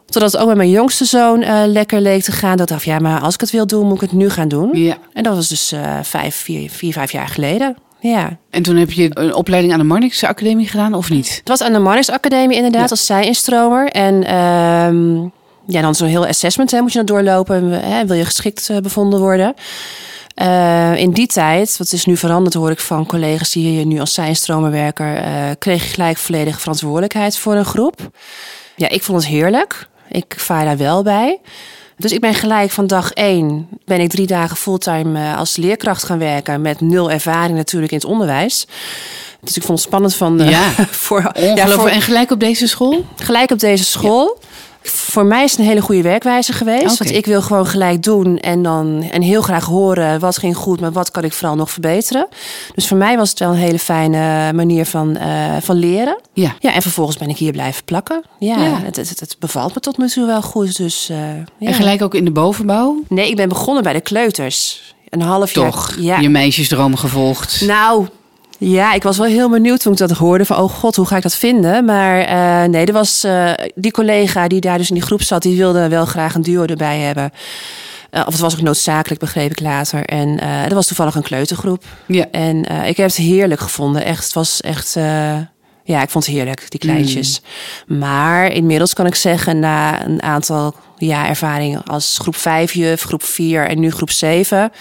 Totdat 0.06 0.32
het 0.32 0.40
ook 0.40 0.48
met 0.48 0.56
mijn 0.56 0.70
jongste 0.70 1.04
zoon 1.04 1.42
uh, 1.42 1.62
lekker 1.66 2.00
leek 2.00 2.22
te 2.22 2.32
gaan. 2.32 2.56
Dat 2.56 2.68
dacht 2.68 2.84
ja, 2.84 2.98
maar 2.98 3.20
als 3.20 3.34
ik 3.34 3.40
het 3.40 3.50
wil 3.50 3.66
doen, 3.66 3.86
moet 3.86 3.94
ik 4.02 4.10
het 4.10 4.12
nu 4.18 4.30
gaan 4.30 4.48
doen. 4.48 4.70
Ja. 4.72 4.96
En 5.12 5.22
dat 5.22 5.34
was 5.34 5.48
dus 5.48 5.72
uh, 5.72 5.98
vijf, 6.02 6.34
vier, 6.36 6.70
vier, 6.70 6.92
vijf 6.92 7.12
jaar 7.12 7.28
geleden. 7.28 7.76
Ja. 8.00 8.36
En 8.50 8.62
toen 8.62 8.76
heb 8.76 8.90
je 8.90 9.10
een 9.14 9.34
opleiding 9.34 9.72
aan 9.72 9.78
de 9.78 9.84
Marnix 9.84 10.24
Academie 10.24 10.68
gedaan, 10.68 10.94
of 10.94 11.10
niet? 11.10 11.36
Het 11.38 11.48
was 11.48 11.62
aan 11.62 11.72
de 11.72 11.78
Marnix 11.78 12.10
Academie 12.10 12.56
inderdaad, 12.56 12.82
ja. 12.82 12.90
als 12.90 13.06
zij-instromer. 13.06 13.88
En 13.88 14.14
uh, 14.14 15.30
ja, 15.66 15.80
dan 15.80 15.94
zo'n 15.94 16.08
heel 16.08 16.26
assessment 16.26 16.70
hè, 16.70 16.80
moet 16.80 16.92
je 16.92 17.04
dan 17.04 17.06
doorlopen. 17.06 17.70
Hè, 17.70 18.06
wil 18.06 18.16
je 18.16 18.24
geschikt 18.24 18.68
uh, 18.68 18.76
bevonden 18.76 19.20
worden? 19.20 19.54
Uh, 20.42 20.96
in 20.96 21.10
die 21.10 21.26
tijd, 21.26 21.76
wat 21.76 21.92
is 21.92 22.04
nu 22.04 22.16
veranderd, 22.16 22.54
hoor 22.54 22.70
ik 22.70 22.80
van 22.80 23.06
collega's 23.06 23.52
die 23.52 23.68
hier 23.68 23.86
nu 23.86 24.00
als 24.00 24.14
zijnstromerwerker, 24.14 25.16
uh, 25.16 25.24
kreeg 25.58 25.82
je 25.82 25.88
gelijk 25.88 26.16
volledige 26.16 26.60
verantwoordelijkheid 26.60 27.38
voor 27.38 27.54
een 27.54 27.64
groep. 27.64 28.10
Ja, 28.76 28.88
ik 28.88 29.02
vond 29.02 29.22
het 29.22 29.30
heerlijk. 29.30 29.88
Ik 30.08 30.34
vaar 30.36 30.64
daar 30.64 30.76
wel 30.76 31.02
bij. 31.02 31.40
Dus 32.00 32.12
ik 32.12 32.20
ben 32.20 32.34
gelijk 32.34 32.70
van 32.70 32.86
dag 32.86 33.12
één 33.12 33.68
ben 33.84 34.00
ik 34.00 34.10
drie 34.10 34.26
dagen 34.26 34.56
fulltime 34.56 35.20
uh, 35.20 35.38
als 35.38 35.56
leerkracht 35.56 36.04
gaan 36.04 36.18
werken 36.18 36.60
met 36.60 36.80
nul 36.80 37.10
ervaring 37.10 37.56
natuurlijk 37.56 37.92
in 37.92 37.98
het 37.98 38.06
onderwijs. 38.06 38.66
Dus 39.40 39.56
ik 39.56 39.62
vond 39.62 39.78
het 39.78 39.86
spannend 39.86 40.14
van 40.14 40.40
uh, 40.40 40.50
ja, 40.50 40.70
voor, 40.90 41.32
ja, 41.34 41.68
voor 41.68 41.88
en 41.88 42.00
gelijk 42.00 42.30
op 42.30 42.40
deze 42.40 42.66
school. 42.66 43.04
Gelijk 43.16 43.50
op 43.50 43.58
deze 43.58 43.84
school. 43.84 44.38
Ja. 44.40 44.48
Voor 44.82 45.24
mij 45.24 45.44
is 45.44 45.50
het 45.50 45.60
een 45.60 45.66
hele 45.66 45.80
goede 45.80 46.02
werkwijze 46.02 46.52
geweest. 46.52 46.82
Okay. 46.82 46.96
Want 46.96 47.10
ik 47.10 47.26
wil 47.26 47.42
gewoon 47.42 47.66
gelijk 47.66 48.02
doen 48.02 48.38
en 48.38 48.62
dan 48.62 49.08
en 49.10 49.22
heel 49.22 49.42
graag 49.42 49.64
horen 49.64 50.20
wat 50.20 50.38
ging 50.38 50.56
goed, 50.56 50.80
maar 50.80 50.92
wat 50.92 51.10
kan 51.10 51.24
ik 51.24 51.32
vooral 51.32 51.56
nog 51.56 51.70
verbeteren. 51.70 52.28
Dus 52.74 52.86
voor 52.88 52.96
mij 52.96 53.16
was 53.16 53.30
het 53.30 53.38
wel 53.38 53.50
een 53.50 53.56
hele 53.56 53.78
fijne 53.78 54.52
manier 54.52 54.86
van, 54.86 55.16
uh, 55.16 55.56
van 55.60 55.76
leren. 55.76 56.20
Ja. 56.32 56.54
ja. 56.58 56.74
En 56.74 56.82
vervolgens 56.82 57.16
ben 57.16 57.28
ik 57.28 57.36
hier 57.36 57.52
blijven 57.52 57.84
plakken. 57.84 58.22
Ja, 58.38 58.62
ja. 58.62 58.80
Het, 58.82 58.96
het, 58.96 59.20
het, 59.20 59.36
bevalt 59.38 59.74
me 59.74 59.80
tot 59.80 59.98
nu 59.98 60.08
toe 60.08 60.26
wel 60.26 60.42
goed. 60.42 60.76
Dus, 60.76 61.08
uh, 61.10 61.16
ja. 61.36 61.44
En 61.58 61.74
gelijk 61.74 62.02
ook 62.02 62.14
in 62.14 62.24
de 62.24 62.30
bovenbouw? 62.30 63.02
Nee, 63.08 63.28
ik 63.28 63.36
ben 63.36 63.48
begonnen 63.48 63.82
bij 63.82 63.92
de 63.92 64.00
kleuters. 64.00 64.82
Een 65.08 65.22
half 65.22 65.52
Toch, 65.52 65.94
jaar. 65.94 66.04
Ja. 66.04 66.18
je 66.18 66.28
meisjesdroom 66.28 66.96
gevolgd. 66.96 67.60
Nou, 67.66 68.06
ja, 68.60 68.92
ik 68.92 69.02
was 69.02 69.18
wel 69.18 69.26
heel 69.26 69.48
benieuwd 69.50 69.80
toen 69.80 69.92
ik 69.92 69.98
dat 69.98 70.10
hoorde. 70.10 70.44
Van, 70.44 70.56
oh 70.56 70.70
god, 70.70 70.96
hoe 70.96 71.06
ga 71.06 71.16
ik 71.16 71.22
dat 71.22 71.34
vinden? 71.34 71.84
Maar 71.84 72.28
uh, 72.28 72.68
nee, 72.70 72.86
er 72.86 72.92
was 72.92 73.24
uh, 73.24 73.52
die 73.74 73.90
collega 73.90 74.48
die 74.48 74.60
daar 74.60 74.78
dus 74.78 74.88
in 74.88 74.94
die 74.94 75.04
groep 75.04 75.22
zat... 75.22 75.42
die 75.42 75.56
wilde 75.56 75.88
wel 75.88 76.04
graag 76.04 76.34
een 76.34 76.42
duo 76.42 76.64
erbij 76.64 76.98
hebben. 76.98 77.30
Uh, 78.10 78.20
of 78.26 78.32
het 78.32 78.40
was 78.40 78.54
ook 78.54 78.60
noodzakelijk, 78.60 79.20
begreep 79.20 79.50
ik 79.50 79.60
later. 79.60 80.04
En 80.04 80.40
er 80.40 80.74
was 80.74 80.86
toevallig 80.86 81.14
een 81.14 81.22
kleutergroep. 81.22 81.84
Ja. 82.06 82.26
En 82.30 82.64
ik 82.86 82.96
heb 82.96 83.06
het 83.06 83.16
heerlijk 83.16 83.60
gevonden. 83.60 84.04
Echt, 84.04 84.24
het 84.24 84.32
was 84.32 84.60
echt... 84.60 84.96
Ja, 85.84 86.02
ik 86.02 86.10
vond 86.10 86.26
het 86.26 86.34
heerlijk, 86.34 86.70
die 86.70 86.80
kleintjes. 86.80 87.42
Mm. 87.86 87.98
Maar 87.98 88.52
inmiddels 88.52 88.94
kan 88.94 89.06
ik 89.06 89.14
zeggen, 89.14 89.58
na 89.58 90.04
een 90.04 90.22
aantal 90.22 90.74
jaar 91.08 91.28
ervaring 91.28 91.80
als 91.86 92.18
groep 92.20 92.36
5 92.36 92.72
juf, 92.72 93.02
groep 93.02 93.22
4 93.22 93.68
en 93.68 93.80
nu 93.80 93.90
groep 93.90 94.10
7... 94.10 94.72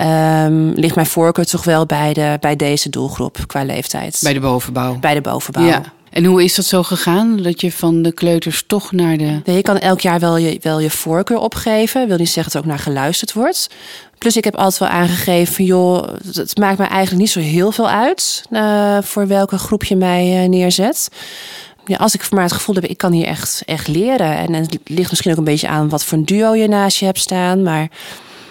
Um, 0.00 0.72
ligt 0.72 0.94
mijn 0.94 1.06
voorkeur 1.06 1.46
toch 1.46 1.64
wel 1.64 1.86
bij, 1.86 2.12
de, 2.12 2.36
bij 2.40 2.56
deze 2.56 2.90
doelgroep 2.90 3.38
qua 3.46 3.64
leeftijd. 3.64 4.18
Bij 4.22 4.32
de 4.32 4.40
bovenbouw. 4.40 4.98
Bij 4.98 5.14
de 5.14 5.20
bovenbouw. 5.20 5.64
Ja. 5.64 5.82
En 6.10 6.24
hoe 6.24 6.44
is 6.44 6.54
dat 6.54 6.64
zo 6.64 6.82
gegaan? 6.82 7.42
Dat 7.42 7.60
je 7.60 7.72
van 7.72 8.02
de 8.02 8.12
kleuters 8.12 8.64
toch 8.66 8.92
naar 8.92 9.16
de. 9.16 9.40
Nee, 9.44 9.56
je 9.56 9.62
kan 9.62 9.78
elk 9.78 10.00
jaar 10.00 10.20
wel 10.20 10.36
je, 10.36 10.58
wel 10.62 10.80
je 10.80 10.90
voorkeur 10.90 11.38
opgeven. 11.38 12.08
Wil 12.08 12.16
niet 12.16 12.30
zeggen 12.30 12.52
dat 12.52 12.54
er 12.54 12.68
ook 12.68 12.74
naar 12.74 12.84
geluisterd 12.84 13.32
wordt. 13.32 13.70
Plus, 14.18 14.36
ik 14.36 14.44
heb 14.44 14.56
altijd 14.56 14.78
wel 14.78 14.88
aangegeven: 14.88 15.64
joh, 15.64 16.08
het 16.32 16.58
maakt 16.58 16.78
mij 16.78 16.88
eigenlijk 16.88 17.20
niet 17.20 17.30
zo 17.30 17.40
heel 17.40 17.72
veel 17.72 17.88
uit. 17.88 18.42
Uh, 18.50 18.98
voor 19.02 19.26
welke 19.26 19.58
groep 19.58 19.84
je 19.84 19.96
mij 19.96 20.42
uh, 20.42 20.48
neerzet. 20.48 21.08
Ja, 21.88 21.96
als 21.96 22.14
ik 22.14 22.30
maar 22.30 22.42
het 22.42 22.52
gevoel 22.52 22.74
heb, 22.74 22.84
ik 22.84 22.98
kan 22.98 23.12
hier 23.12 23.26
echt, 23.26 23.62
echt 23.66 23.88
leren. 23.88 24.36
En, 24.36 24.54
en 24.54 24.62
het 24.62 24.78
ligt 24.84 25.10
misschien 25.10 25.32
ook 25.32 25.38
een 25.38 25.44
beetje 25.44 25.68
aan 25.68 25.88
wat 25.88 26.04
voor 26.04 26.18
een 26.18 26.24
duo 26.24 26.54
je 26.54 26.68
naast 26.68 26.96
je 26.96 27.04
hebt 27.04 27.18
staan. 27.18 27.62
Maar 27.62 27.88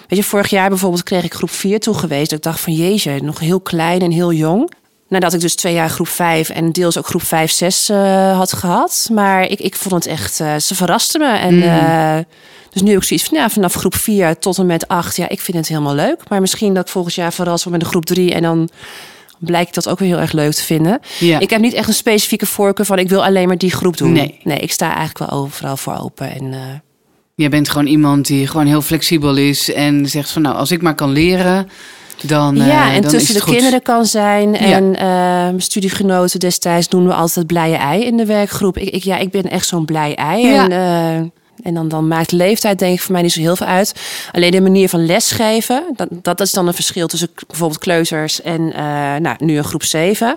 Weet 0.08 0.18
je, 0.18 0.24
vorig 0.24 0.50
jaar 0.50 0.68
bijvoorbeeld 0.68 1.02
kreeg 1.02 1.24
ik 1.24 1.34
groep 1.34 1.50
4 1.50 1.80
toegewezen. 1.80 2.28
Dat 2.28 2.38
ik 2.38 2.42
dacht 2.42 2.60
van 2.60 2.72
jeetje, 2.72 3.22
nog 3.22 3.38
heel 3.38 3.60
klein 3.60 4.00
en 4.00 4.10
heel 4.10 4.32
jong. 4.32 4.70
Nadat 5.08 5.32
ik 5.32 5.40
dus 5.40 5.54
twee 5.54 5.74
jaar 5.74 5.90
groep 5.90 6.08
5 6.08 6.48
en 6.48 6.72
deels 6.72 6.98
ook 6.98 7.06
groep 7.06 7.22
5, 7.22 7.50
6 7.50 7.90
uh, 7.90 8.36
had 8.36 8.52
gehad. 8.52 9.08
Maar 9.12 9.42
ik, 9.42 9.60
ik 9.60 9.74
vond 9.74 9.94
het 9.94 10.06
echt, 10.06 10.40
uh, 10.40 10.56
ze 10.56 10.74
verrasten 10.74 11.20
me. 11.20 11.36
En, 11.36 11.54
mm. 11.54 11.62
uh, 11.62 12.18
dus 12.70 12.82
nu 12.82 12.90
heb 12.90 13.00
ik 13.00 13.06
zoiets 13.06 13.26
van, 13.26 13.38
ja, 13.38 13.50
vanaf 13.50 13.74
groep 13.74 13.94
4 13.94 14.38
tot 14.38 14.58
en 14.58 14.66
met 14.66 14.88
8, 14.88 15.16
ja, 15.16 15.28
ik 15.28 15.40
vind 15.40 15.56
het 15.56 15.68
helemaal 15.68 15.94
leuk. 15.94 16.28
Maar 16.28 16.40
misschien 16.40 16.74
dat 16.74 16.84
ik 16.84 16.90
volgend 16.90 17.14
jaar 17.14 17.32
verrast 17.32 17.64
word 17.64 17.76
met 17.76 17.84
de 17.84 17.90
groep 17.90 18.04
3 18.04 18.34
en 18.34 18.42
dan 18.42 18.68
blijkt 19.38 19.68
ik 19.68 19.74
dat 19.74 19.88
ook 19.88 19.98
weer 19.98 20.08
heel 20.08 20.18
erg 20.18 20.32
leuk 20.32 20.52
te 20.52 20.62
vinden. 20.62 21.00
Ja. 21.18 21.38
Ik 21.38 21.50
heb 21.50 21.60
niet 21.60 21.72
echt 21.72 21.88
een 21.88 21.94
specifieke 21.94 22.46
voorkeur 22.46 22.86
van 22.86 22.98
ik 22.98 23.08
wil 23.08 23.24
alleen 23.24 23.48
maar 23.48 23.58
die 23.58 23.70
groep 23.70 23.96
doen. 23.96 24.12
Nee, 24.12 24.38
nee 24.42 24.58
ik 24.58 24.72
sta 24.72 24.94
eigenlijk 24.94 25.30
wel 25.30 25.40
overal 25.40 25.76
voor 25.76 25.98
open. 25.98 26.34
En, 26.34 26.44
uh, 26.44 26.58
Jij 27.34 27.48
bent 27.48 27.68
gewoon 27.68 27.86
iemand 27.86 28.26
die 28.26 28.46
gewoon 28.46 28.66
heel 28.66 28.82
flexibel 28.82 29.36
is 29.36 29.72
en 29.72 30.06
zegt 30.08 30.30
van 30.30 30.42
nou, 30.42 30.56
als 30.56 30.70
ik 30.70 30.82
maar 30.82 30.94
kan 30.94 31.10
leren, 31.10 31.68
dan. 32.22 32.56
Ja, 32.56 32.64
uh, 32.88 32.94
en 32.94 33.02
dan 33.02 33.10
tussen 33.10 33.34
is 33.34 33.40
de 33.40 33.40
goed. 33.40 33.54
kinderen 33.54 33.82
kan 33.82 34.06
zijn. 34.06 34.52
Ja. 34.52 34.58
En 34.58 34.84
uh, 34.84 35.00
mijn 35.00 35.60
studiegenoten 35.60 36.40
destijds 36.40 36.88
noemen 36.88 37.10
we 37.10 37.16
altijd 37.16 37.46
blije 37.46 37.76
ei 37.76 38.04
in 38.04 38.16
de 38.16 38.26
werkgroep. 38.26 38.78
Ik, 38.78 38.88
ik, 38.88 39.02
ja, 39.02 39.16
ik 39.16 39.30
ben 39.30 39.42
echt 39.42 39.66
zo'n 39.66 39.84
blij 39.84 40.14
ei. 40.14 40.46
Ja. 40.46 40.68
En, 40.68 41.22
uh, 41.22 41.30
en 41.62 41.74
dan, 41.74 41.88
dan 41.88 42.08
maakt 42.08 42.32
leeftijd 42.32 42.78
denk 42.78 42.94
ik 42.94 43.00
voor 43.00 43.12
mij 43.12 43.22
niet 43.22 43.32
zo 43.32 43.40
heel 43.40 43.56
veel 43.56 43.66
uit. 43.66 43.94
Alleen 44.32 44.50
de 44.50 44.60
manier 44.60 44.88
van 44.88 45.06
lesgeven, 45.06 45.84
dat, 45.96 46.08
dat 46.10 46.40
is 46.40 46.52
dan 46.52 46.66
een 46.66 46.74
verschil 46.74 47.06
tussen 47.06 47.28
bijvoorbeeld 47.46 47.80
kleuters 47.80 48.42
en 48.42 48.60
uh, 48.60 48.76
nou, 49.16 49.36
nu 49.38 49.56
een 49.56 49.64
groep 49.64 49.82
7. 49.82 50.36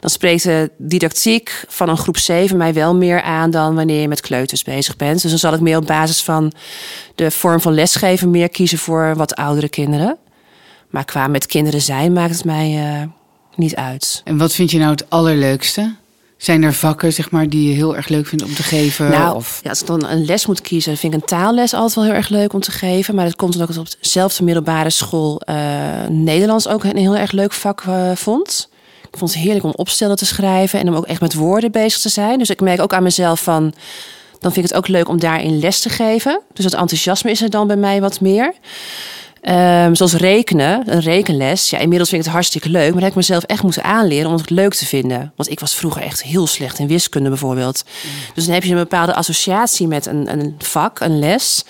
Dan 0.00 0.10
spreekt 0.10 0.42
de 0.42 0.70
didactiek 0.76 1.64
van 1.68 1.88
een 1.88 1.96
groep 1.96 2.18
7 2.18 2.56
mij 2.56 2.74
wel 2.74 2.94
meer 2.94 3.22
aan 3.22 3.50
dan 3.50 3.74
wanneer 3.74 4.00
je 4.00 4.08
met 4.08 4.20
kleuters 4.20 4.62
bezig 4.62 4.96
bent. 4.96 5.22
Dus 5.22 5.30
dan 5.30 5.40
zal 5.40 5.54
ik 5.54 5.60
meer 5.60 5.76
op 5.76 5.86
basis 5.86 6.22
van 6.22 6.52
de 7.14 7.30
vorm 7.30 7.60
van 7.60 7.74
lesgeven 7.74 8.30
meer 8.30 8.48
kiezen 8.48 8.78
voor 8.78 9.14
wat 9.16 9.34
oudere 9.34 9.68
kinderen. 9.68 10.16
Maar 10.90 11.04
qua 11.04 11.26
met 11.26 11.46
kinderen 11.46 11.82
zijn 11.82 12.12
maakt 12.12 12.34
het 12.34 12.44
mij 12.44 13.00
uh, 13.00 13.02
niet 13.56 13.76
uit. 13.76 14.20
En 14.24 14.38
wat 14.38 14.52
vind 14.52 14.70
je 14.70 14.78
nou 14.78 14.90
het 14.90 15.10
allerleukste? 15.10 15.94
Zijn 16.36 16.62
er 16.62 16.72
vakken 16.72 17.12
zeg 17.12 17.30
maar, 17.30 17.48
die 17.48 17.68
je 17.68 17.74
heel 17.74 17.96
erg 17.96 18.08
leuk 18.08 18.26
vindt 18.26 18.44
om 18.44 18.54
te 18.54 18.62
geven? 18.62 19.10
Nou, 19.10 19.36
of? 19.36 19.60
Ja, 19.62 19.70
als 19.70 19.80
ik 19.80 19.86
dan 19.86 20.06
een 20.06 20.24
les 20.24 20.46
moet 20.46 20.60
kiezen, 20.60 20.96
vind 20.96 21.14
ik 21.14 21.20
een 21.20 21.26
taalles 21.26 21.74
altijd 21.74 21.94
wel 21.94 22.04
heel 22.04 22.12
erg 22.12 22.28
leuk 22.28 22.52
om 22.52 22.60
te 22.60 22.70
geven. 22.70 23.14
Maar 23.14 23.24
dat 23.24 23.36
komt 23.36 23.52
omdat 23.52 23.68
ik 23.68 23.74
het 23.74 23.84
op 23.84 23.94
dezelfde 24.00 24.44
middelbare 24.44 24.90
school 24.90 25.40
uh, 25.48 25.56
Nederlands 26.08 26.68
ook 26.68 26.84
een 26.84 26.96
heel 26.96 27.16
erg 27.16 27.32
leuk 27.32 27.52
vak 27.52 27.82
uh, 27.88 28.10
vond. 28.14 28.68
Ik 29.10 29.18
vond 29.18 29.32
het 29.32 29.42
heerlijk 29.42 29.64
om 29.64 29.72
opstellen 29.74 30.16
te 30.16 30.26
schrijven 30.26 30.80
en 30.80 30.88
om 30.88 30.94
ook 30.94 31.06
echt 31.06 31.20
met 31.20 31.34
woorden 31.34 31.70
bezig 31.70 32.00
te 32.00 32.08
zijn. 32.08 32.38
Dus 32.38 32.50
ik 32.50 32.60
merk 32.60 32.80
ook 32.80 32.92
aan 32.94 33.02
mezelf 33.02 33.42
van, 33.42 33.74
dan 34.38 34.52
vind 34.52 34.56
ik 34.66 34.72
het 34.72 34.74
ook 34.74 34.88
leuk 34.88 35.08
om 35.08 35.18
daarin 35.18 35.58
les 35.58 35.80
te 35.80 35.88
geven. 35.88 36.40
Dus 36.52 36.64
dat 36.64 36.80
enthousiasme 36.80 37.30
is 37.30 37.42
er 37.42 37.50
dan 37.50 37.66
bij 37.66 37.76
mij 37.76 38.00
wat 38.00 38.20
meer. 38.20 38.54
Um, 39.48 39.94
zoals 39.94 40.12
rekenen, 40.12 40.82
een 40.86 41.00
rekenles. 41.00 41.70
Ja, 41.70 41.78
inmiddels 41.78 42.08
vind 42.08 42.20
ik 42.20 42.26
het 42.26 42.36
hartstikke 42.36 42.68
leuk. 42.68 42.82
Maar 42.82 42.92
dat 42.92 43.02
heb 43.02 43.10
ik 43.10 43.16
mezelf 43.16 43.42
echt 43.42 43.62
moeten 43.62 43.84
aanleren 43.84 44.30
om 44.30 44.36
het 44.36 44.50
leuk 44.50 44.74
te 44.74 44.86
vinden. 44.86 45.32
Want 45.36 45.50
ik 45.50 45.60
was 45.60 45.74
vroeger 45.74 46.02
echt 46.02 46.22
heel 46.22 46.46
slecht 46.46 46.78
in 46.78 46.86
wiskunde 46.86 47.28
bijvoorbeeld. 47.28 47.84
Mm. 47.84 48.10
Dus 48.34 48.44
dan 48.44 48.54
heb 48.54 48.64
je 48.64 48.70
een 48.70 48.76
bepaalde 48.76 49.14
associatie 49.14 49.88
met 49.88 50.06
een, 50.06 50.32
een 50.32 50.54
vak, 50.58 51.00
een 51.00 51.18
les. 51.18 51.64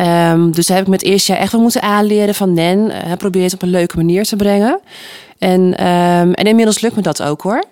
Um, 0.00 0.52
dus 0.52 0.66
daar 0.66 0.76
heb 0.76 0.86
ik 0.86 0.92
met 0.92 1.00
het 1.00 1.10
eerste 1.10 1.32
jaar 1.32 1.40
echt 1.40 1.52
wel 1.52 1.60
moeten 1.60 1.82
aanleren 1.82 2.34
van 2.34 2.52
Nen. 2.52 2.78
Uh, 2.78 3.12
probeer 3.18 3.42
het 3.42 3.54
op 3.54 3.62
een 3.62 3.68
leuke 3.68 3.96
manier 3.96 4.24
te 4.24 4.36
brengen. 4.36 4.80
En, 5.38 5.60
um, 5.60 6.32
en 6.32 6.44
inmiddels 6.44 6.80
lukt 6.80 6.96
me 6.96 7.02
dat 7.02 7.22
ook 7.22 7.42
hoor. 7.42 7.64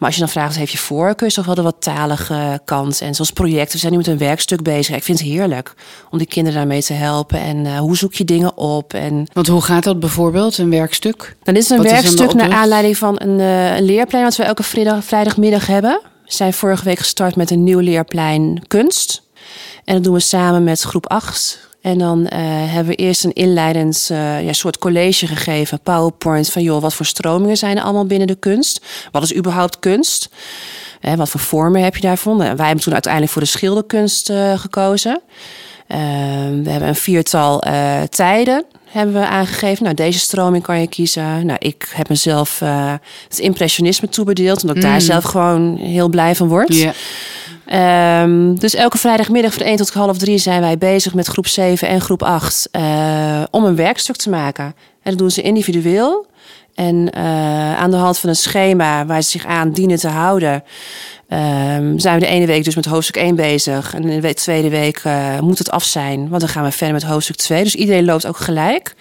Maar 0.00 0.08
als 0.08 0.18
je 0.18 0.24
dan 0.24 0.34
vraagt, 0.34 0.56
heeft 0.56 0.72
je 0.72 0.78
voorkeur, 0.78 1.28
is 1.28 1.34
toch 1.34 1.46
wel 1.46 1.54
de 1.54 1.62
wat 1.62 1.76
talige 1.78 2.60
kant. 2.64 3.00
En 3.00 3.14
zoals 3.14 3.30
projecten, 3.30 3.72
we 3.72 3.78
zijn 3.78 3.92
nu 3.92 3.98
met 3.98 4.06
een 4.06 4.18
werkstuk 4.18 4.62
bezig. 4.62 4.96
Ik 4.96 5.02
vind 5.02 5.18
het 5.18 5.28
heerlijk 5.28 5.74
om 6.10 6.18
die 6.18 6.26
kinderen 6.26 6.58
daarmee 6.58 6.82
te 6.82 6.92
helpen. 6.92 7.40
En 7.40 7.56
uh, 7.64 7.78
hoe 7.78 7.96
zoek 7.96 8.14
je 8.14 8.24
dingen 8.24 8.56
op? 8.56 8.94
En... 8.94 9.26
Want 9.32 9.46
hoe 9.46 9.60
gaat 9.60 9.84
dat 9.84 10.00
bijvoorbeeld, 10.00 10.58
een 10.58 10.70
werkstuk? 10.70 11.36
Dan 11.42 11.56
is 11.56 11.68
het 11.68 11.78
een 11.78 11.84
Wat 11.84 11.92
werkstuk 11.92 12.34
naar 12.34 12.52
aanleiding 12.52 12.96
van 12.96 13.20
een, 13.20 13.38
uh, 13.38 13.76
een 13.76 13.84
leerplein... 13.84 14.24
wat 14.24 14.36
we 14.36 14.42
elke 14.42 14.62
vrijdag, 14.62 15.04
vrijdagmiddag 15.04 15.66
hebben. 15.66 16.00
We 16.24 16.32
zijn 16.32 16.52
vorige 16.52 16.84
week 16.84 16.98
gestart 16.98 17.36
met 17.36 17.50
een 17.50 17.64
nieuw 17.64 17.78
leerplein 17.78 18.62
kunst. 18.66 19.22
En 19.84 19.94
dat 19.94 20.04
doen 20.04 20.14
we 20.14 20.20
samen 20.20 20.64
met 20.64 20.80
groep 20.80 21.08
8 21.08 21.69
En 21.80 21.98
dan 21.98 22.26
eh, 22.26 22.38
hebben 22.42 22.86
we 22.86 22.94
eerst 22.94 23.24
een 23.24 23.32
inleidend 23.32 24.08
uh, 24.12 24.44
ja, 24.44 24.52
soort 24.52 24.78
college 24.78 25.26
gegeven, 25.26 25.80
PowerPoint, 25.80 26.50
van 26.50 26.62
joh, 26.62 26.82
wat 26.82 26.94
voor 26.94 27.06
stromingen 27.06 27.56
zijn 27.56 27.76
er 27.76 27.82
allemaal 27.82 28.06
binnen 28.06 28.26
de 28.26 28.34
kunst? 28.34 28.84
Wat 29.12 29.22
is 29.22 29.34
überhaupt 29.34 29.78
kunst? 29.78 30.30
Hè, 31.00 31.16
wat 31.16 31.28
voor 31.28 31.40
vormen 31.40 31.82
heb 31.82 31.94
je 31.94 32.00
daarvan? 32.00 32.36
Nou, 32.36 32.56
wij 32.56 32.66
hebben 32.66 32.84
toen 32.84 32.92
uiteindelijk 32.92 33.32
voor 33.32 33.42
de 33.42 33.48
schilderkunst 33.48 34.30
uh, 34.30 34.58
gekozen. 34.58 35.20
Ehm, 35.86 36.62
we 36.62 36.70
hebben 36.70 36.88
een 36.88 36.94
viertal 36.94 37.62
tijden 38.08 38.64
hebben 38.90 39.14
we 39.14 39.26
aangegeven. 39.26 39.82
Nou, 39.82 39.94
deze 39.94 40.18
stroming 40.18 40.62
kan 40.62 40.80
je 40.80 40.86
kiezen. 40.86 41.46
Nou, 41.46 41.58
ik 41.58 41.90
heb 41.94 42.08
mezelf 42.08 42.58
het 43.28 43.38
impressionisme 43.38 44.08
toebedeeld, 44.08 44.60
omdat 44.60 44.76
ik 44.76 44.82
daar 44.82 44.92
mm. 44.92 45.00
zelf 45.00 45.24
gewoon 45.24 45.76
heel 45.76 46.08
blij 46.08 46.34
van 46.34 46.48
word. 46.48 46.74
Yeah. 46.74 46.94
Um, 48.22 48.58
dus 48.58 48.74
elke 48.74 48.98
vrijdagmiddag 48.98 49.52
van 49.52 49.62
1 49.62 49.76
tot 49.76 49.92
half 49.92 50.18
3 50.18 50.38
zijn 50.38 50.60
wij 50.60 50.78
bezig 50.78 51.14
met 51.14 51.26
groep 51.26 51.46
7 51.46 51.88
en 51.88 52.00
groep 52.00 52.22
8 52.22 52.68
uh, 52.72 53.42
om 53.50 53.64
een 53.64 53.76
werkstuk 53.76 54.16
te 54.16 54.30
maken. 54.30 54.64
En 54.64 55.10
dat 55.10 55.18
doen 55.18 55.30
ze 55.30 55.42
individueel. 55.42 56.26
En 56.74 57.10
uh, 57.16 57.78
aan 57.78 57.90
de 57.90 57.96
hand 57.96 58.18
van 58.18 58.28
een 58.28 58.36
schema 58.36 59.06
waar 59.06 59.22
ze 59.22 59.30
zich 59.30 59.46
aan 59.46 59.70
dienen 59.70 59.98
te 59.98 60.08
houden, 60.08 60.62
um, 61.32 61.98
zijn 61.98 62.14
we 62.14 62.20
de 62.20 62.26
ene 62.26 62.46
week 62.46 62.64
dus 62.64 62.74
met 62.74 62.84
hoofdstuk 62.84 63.16
1 63.16 63.34
bezig. 63.34 63.94
En 63.94 64.04
in 64.04 64.20
de 64.20 64.34
tweede 64.34 64.68
week 64.68 65.04
uh, 65.04 65.40
moet 65.40 65.58
het 65.58 65.70
af 65.70 65.84
zijn, 65.84 66.28
want 66.28 66.40
dan 66.40 66.50
gaan 66.50 66.64
we 66.64 66.70
verder 66.70 66.94
met 66.94 67.02
hoofdstuk 67.02 67.36
2. 67.36 67.62
Dus 67.62 67.74
iedereen 67.74 68.04
loopt 68.04 68.26
ook 68.26 68.36
gelijk. 68.36 68.94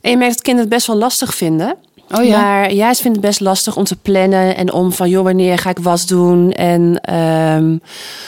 En 0.00 0.10
je 0.10 0.16
merkt 0.16 0.34
dat 0.34 0.42
kinderen 0.42 0.68
het 0.68 0.76
best 0.76 0.86
wel 0.86 0.96
lastig 0.96 1.34
vinden. 1.34 1.76
Oh 2.14 2.24
ja. 2.24 2.40
Maar 2.40 2.72
juist 2.72 3.00
vind 3.00 3.16
het 3.16 3.24
best 3.24 3.40
lastig 3.40 3.76
om 3.76 3.84
te 3.84 3.96
plannen 3.96 4.56
en 4.56 4.72
om 4.72 4.92
van 4.92 5.08
joh, 5.08 5.24
wanneer 5.24 5.58
ga 5.58 5.70
ik 5.70 5.78
wat 5.78 6.04
doen 6.06 6.52
en 6.52 7.14
um, 7.14 7.80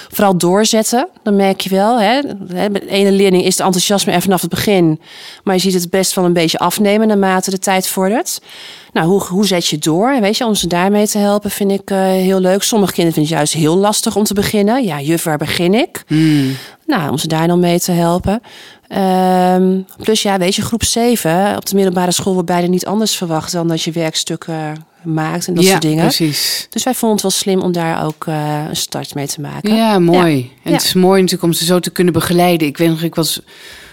vooral 0.08 0.36
doorzetten. 0.36 1.08
Dan 1.22 1.36
merk 1.36 1.60
je 1.60 1.70
wel, 1.70 2.00
hè, 2.00 2.20
met 2.48 2.82
de 2.82 2.88
ene 2.88 3.12
leerling 3.12 3.44
is 3.44 3.56
het 3.56 3.66
enthousiasme 3.66 4.12
er 4.12 4.22
vanaf 4.22 4.40
het 4.40 4.50
begin, 4.50 5.00
maar 5.44 5.54
je 5.54 5.60
ziet 5.60 5.74
het 5.74 5.90
best 5.90 6.14
wel 6.14 6.24
een 6.24 6.32
beetje 6.32 6.58
afnemen 6.58 7.08
naarmate 7.08 7.50
de 7.50 7.58
tijd 7.58 7.88
vordert. 7.88 8.40
Nou, 8.92 9.06
hoe, 9.06 9.22
hoe 9.22 9.46
zet 9.46 9.66
je 9.66 9.78
door? 9.78 10.20
Weet 10.20 10.36
je, 10.36 10.46
om 10.46 10.54
ze 10.54 10.66
daarmee 10.66 11.06
te 11.06 11.18
helpen 11.18 11.50
vind 11.50 11.70
ik 11.70 11.90
uh, 11.90 11.98
heel 11.98 12.40
leuk. 12.40 12.62
Sommige 12.62 12.92
kinderen 12.92 13.18
vinden 13.18 13.38
het 13.38 13.50
juist 13.50 13.64
heel 13.64 13.76
lastig 13.76 14.16
om 14.16 14.24
te 14.24 14.34
beginnen. 14.34 14.84
Ja, 14.84 15.00
juf, 15.00 15.22
waar 15.22 15.38
begin 15.38 15.74
ik? 15.74 16.04
Hmm. 16.06 16.56
Nou, 16.86 17.10
om 17.10 17.18
ze 17.18 17.26
daar 17.28 17.46
dan 17.46 17.60
mee 17.60 17.80
te 17.80 17.92
helpen. 17.92 18.40
Um, 18.96 19.86
plus 20.02 20.22
ja, 20.22 20.38
weet 20.38 20.54
je, 20.54 20.62
groep 20.62 20.84
7 20.84 21.56
op 21.56 21.66
de 21.66 21.74
middelbare 21.74 22.12
school 22.12 22.32
wordt 22.32 22.48
bijna 22.48 22.66
niet 22.66 22.86
anders 22.86 23.16
verwacht 23.16 23.52
dan 23.52 23.68
dat 23.68 23.82
je 23.82 23.92
werkstukken 23.92 24.86
maakt 25.02 25.48
en 25.48 25.54
dat 25.54 25.64
soort 25.64 25.82
dingen. 25.82 26.04
Precies. 26.04 26.66
Dus 26.70 26.82
wij 26.82 26.94
vonden 26.94 27.12
het 27.12 27.22
wel 27.22 27.40
slim 27.40 27.60
om 27.60 27.72
daar 27.72 28.04
ook 28.04 28.26
uh, 28.26 28.64
een 28.68 28.76
start 28.76 29.14
mee 29.14 29.26
te 29.26 29.40
maken. 29.40 29.74
Ja, 29.74 29.98
mooi. 29.98 30.36
Ja. 30.36 30.48
En 30.62 30.72
het 30.72 30.82
is 30.82 30.94
mooi 30.94 31.20
natuurlijk 31.20 31.52
om 31.52 31.52
ze 31.52 31.64
zo 31.64 31.78
te 31.78 31.90
kunnen 31.90 32.12
begeleiden. 32.12 32.66
Ik 32.66 32.76
weet 32.76 32.88
nog, 32.88 33.02
ik 33.02 33.14
was 33.14 33.40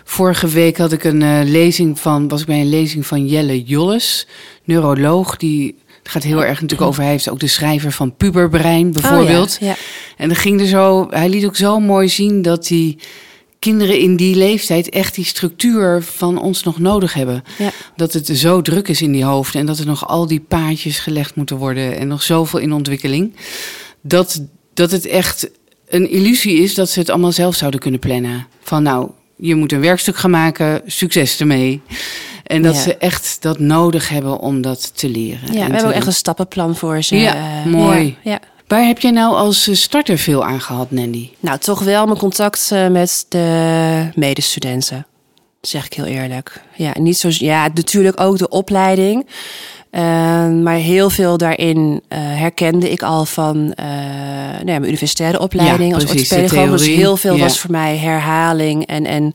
vorige 0.04 0.48
week 0.48 0.78
had 0.78 0.92
ik 0.92 1.04
een 1.04 1.22
uh, 1.22 1.40
lezing 1.44 2.00
van, 2.00 2.28
was 2.28 2.42
ik 2.42 2.48
bij 2.48 2.60
een 2.60 2.70
lezing 2.70 3.06
van 3.06 3.28
Jelle 3.28 3.64
Jolles, 3.64 4.28
neuroloog, 4.64 5.38
die 5.38 5.76
gaat 6.04 6.24
heel 6.24 6.44
erg 6.44 6.62
natuurlijk 6.62 6.90
over. 6.90 7.02
Hij 7.02 7.12
heeft 7.12 7.30
ook 7.30 7.40
de 7.40 7.48
schrijver 7.48 7.92
van 7.92 8.16
Puberbrein 8.16 8.92
bijvoorbeeld. 8.92 9.54
Oh, 9.54 9.60
ja, 9.60 9.68
ja. 9.68 9.76
En 10.18 10.28
dan 10.28 10.38
ging 10.38 10.60
er 10.60 10.68
zo, 10.68 11.08
hij 11.10 11.30
liet 11.30 11.46
ook 11.46 11.56
zo 11.56 11.80
mooi 11.80 12.10
zien 12.10 12.42
dat 12.42 12.68
die 12.68 13.00
kinderen 13.60 14.00
in 14.00 14.16
die 14.16 14.36
leeftijd 14.36 14.90
echt 14.90 15.16
die 15.16 15.26
structuur 15.26 16.04
van 16.04 16.38
ons 16.38 16.64
nog 16.64 16.80
nodig 16.80 17.14
hebben. 17.14 17.44
Ja. 17.58 17.72
Dat 17.96 18.14
het 18.14 18.28
zo 18.28 18.62
druk 18.62 18.88
is 18.88 19.02
in 19.02 19.12
die 19.12 19.24
hoofden 19.24 19.62
en 19.62 19.68
dat 19.68 19.80
er 19.80 19.86
nog 19.86 20.08
al 20.08 20.28
die 20.28 20.40
paadjes 20.40 21.00
gelegd 21.00 21.36
moeten 21.36 21.58
worden 21.58 21.98
en 21.98 22.08
nog 22.08 22.24
zoveel 22.24 22.60
in 22.60 22.74
ontwikkeling. 22.74 23.36
Dat, 24.02 24.42
dat 24.74 24.92
het 24.92 25.06
echt 25.06 25.50
een 25.88 26.10
illusie 26.10 26.58
is 26.58 26.76
dat 26.76 26.90
ze 26.90 27.00
het 27.00 27.10
allemaal 27.10 27.32
zelf 27.32 27.56
zouden 27.56 27.80
kunnen 27.80 28.00
plannen. 28.00 28.48
Van 28.62 28.84
nou, 28.84 29.10
je 29.36 29.56
moet 29.56 29.72
een 29.72 29.82
werkstuk 29.82 30.18
gaan 30.18 30.32
maken, 30.32 30.82
succes 30.86 31.40
ermee. 31.40 31.82
En 32.44 32.62
dat 32.62 32.78
ze 32.78 32.98
echt 32.98 33.38
dat 33.42 33.60
nodig 33.60 34.10
hebben 34.10 34.40
om 34.40 34.62
dat 34.62 34.98
te 34.98 35.10
leren. 35.10 35.40
Ja, 35.46 35.52
we 35.52 35.60
hebben 35.60 35.86
ook 35.86 35.92
echt 35.92 36.08
een 36.08 36.14
stappenplan 36.14 36.76
voor 36.76 37.02
ze. 37.02 37.16
Ja, 37.16 37.36
uh, 37.36 37.72
mooi. 37.72 38.18
Ja, 38.24 38.40
Waar 38.70 38.86
heb 38.86 39.00
jij 39.00 39.12
nou 39.12 39.36
als 39.36 39.68
eh, 39.68 39.76
starter 39.76 40.18
veel 40.18 40.46
aan 40.46 40.62
gehad, 40.62 40.92
Nandy? 40.92 41.30
Nou, 41.40 41.58
toch 41.58 41.80
wel 41.80 42.06
mijn 42.06 42.18
contact 42.18 42.70
eh, 42.72 42.88
met 42.88 43.26
de 43.30 44.10
medestudenten. 44.16 45.06
Zeg 45.62 45.86
ik 45.86 45.94
heel 45.94 46.06
eerlijk. 46.06 46.62
Ja, 46.76 46.92
niet 47.00 47.18
zo, 47.18 47.30
ja, 47.32 47.68
natuurlijk 47.74 48.20
ook 48.20 48.38
de 48.38 48.50
opleiding. 48.50 49.28
Uh, 49.92 50.02
maar 50.50 50.76
heel 50.76 51.10
veel 51.10 51.38
daarin 51.38 51.78
uh, 51.88 52.18
herkende 52.20 52.92
ik 52.92 53.04
al 53.04 53.26
van 53.26 53.58
uh, 53.58 53.86
nou 54.56 54.66
ja, 54.66 54.80
mijn 54.80 54.88
universitaire 54.88 55.40
opleiding 55.40 55.90
ja, 55.90 55.96
als 55.96 56.06
orthopedagoog. 56.06 56.70
Dus 56.70 56.88
heel 56.88 57.18
veel 57.18 57.36
ja. 57.36 57.44
was 57.44 57.60
voor 57.60 57.72
mij 57.72 57.98
herhaling 57.98 58.86
en, 58.86 59.06
en 59.06 59.34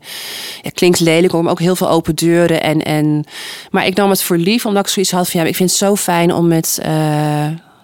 ja, 0.61 0.69
klinkt 0.69 0.99
lelijk, 0.99 1.33
om 1.33 1.49
ook 1.49 1.59
heel 1.59 1.75
veel 1.75 1.89
open 1.89 2.15
deuren. 2.15 2.61
En, 2.61 2.81
en, 2.81 3.23
maar 3.71 3.85
ik 3.85 3.95
nam 3.95 4.09
het 4.09 4.23
voor 4.23 4.37
lief, 4.37 4.65
omdat 4.65 4.85
ik 4.85 4.91
zoiets 4.91 5.11
had 5.11 5.29
van 5.29 5.41
ja, 5.41 5.47
ik 5.47 5.55
vind 5.55 5.69
het 5.69 5.79
zo 5.79 5.95
fijn 5.95 6.33
om 6.33 6.47
met 6.47 6.79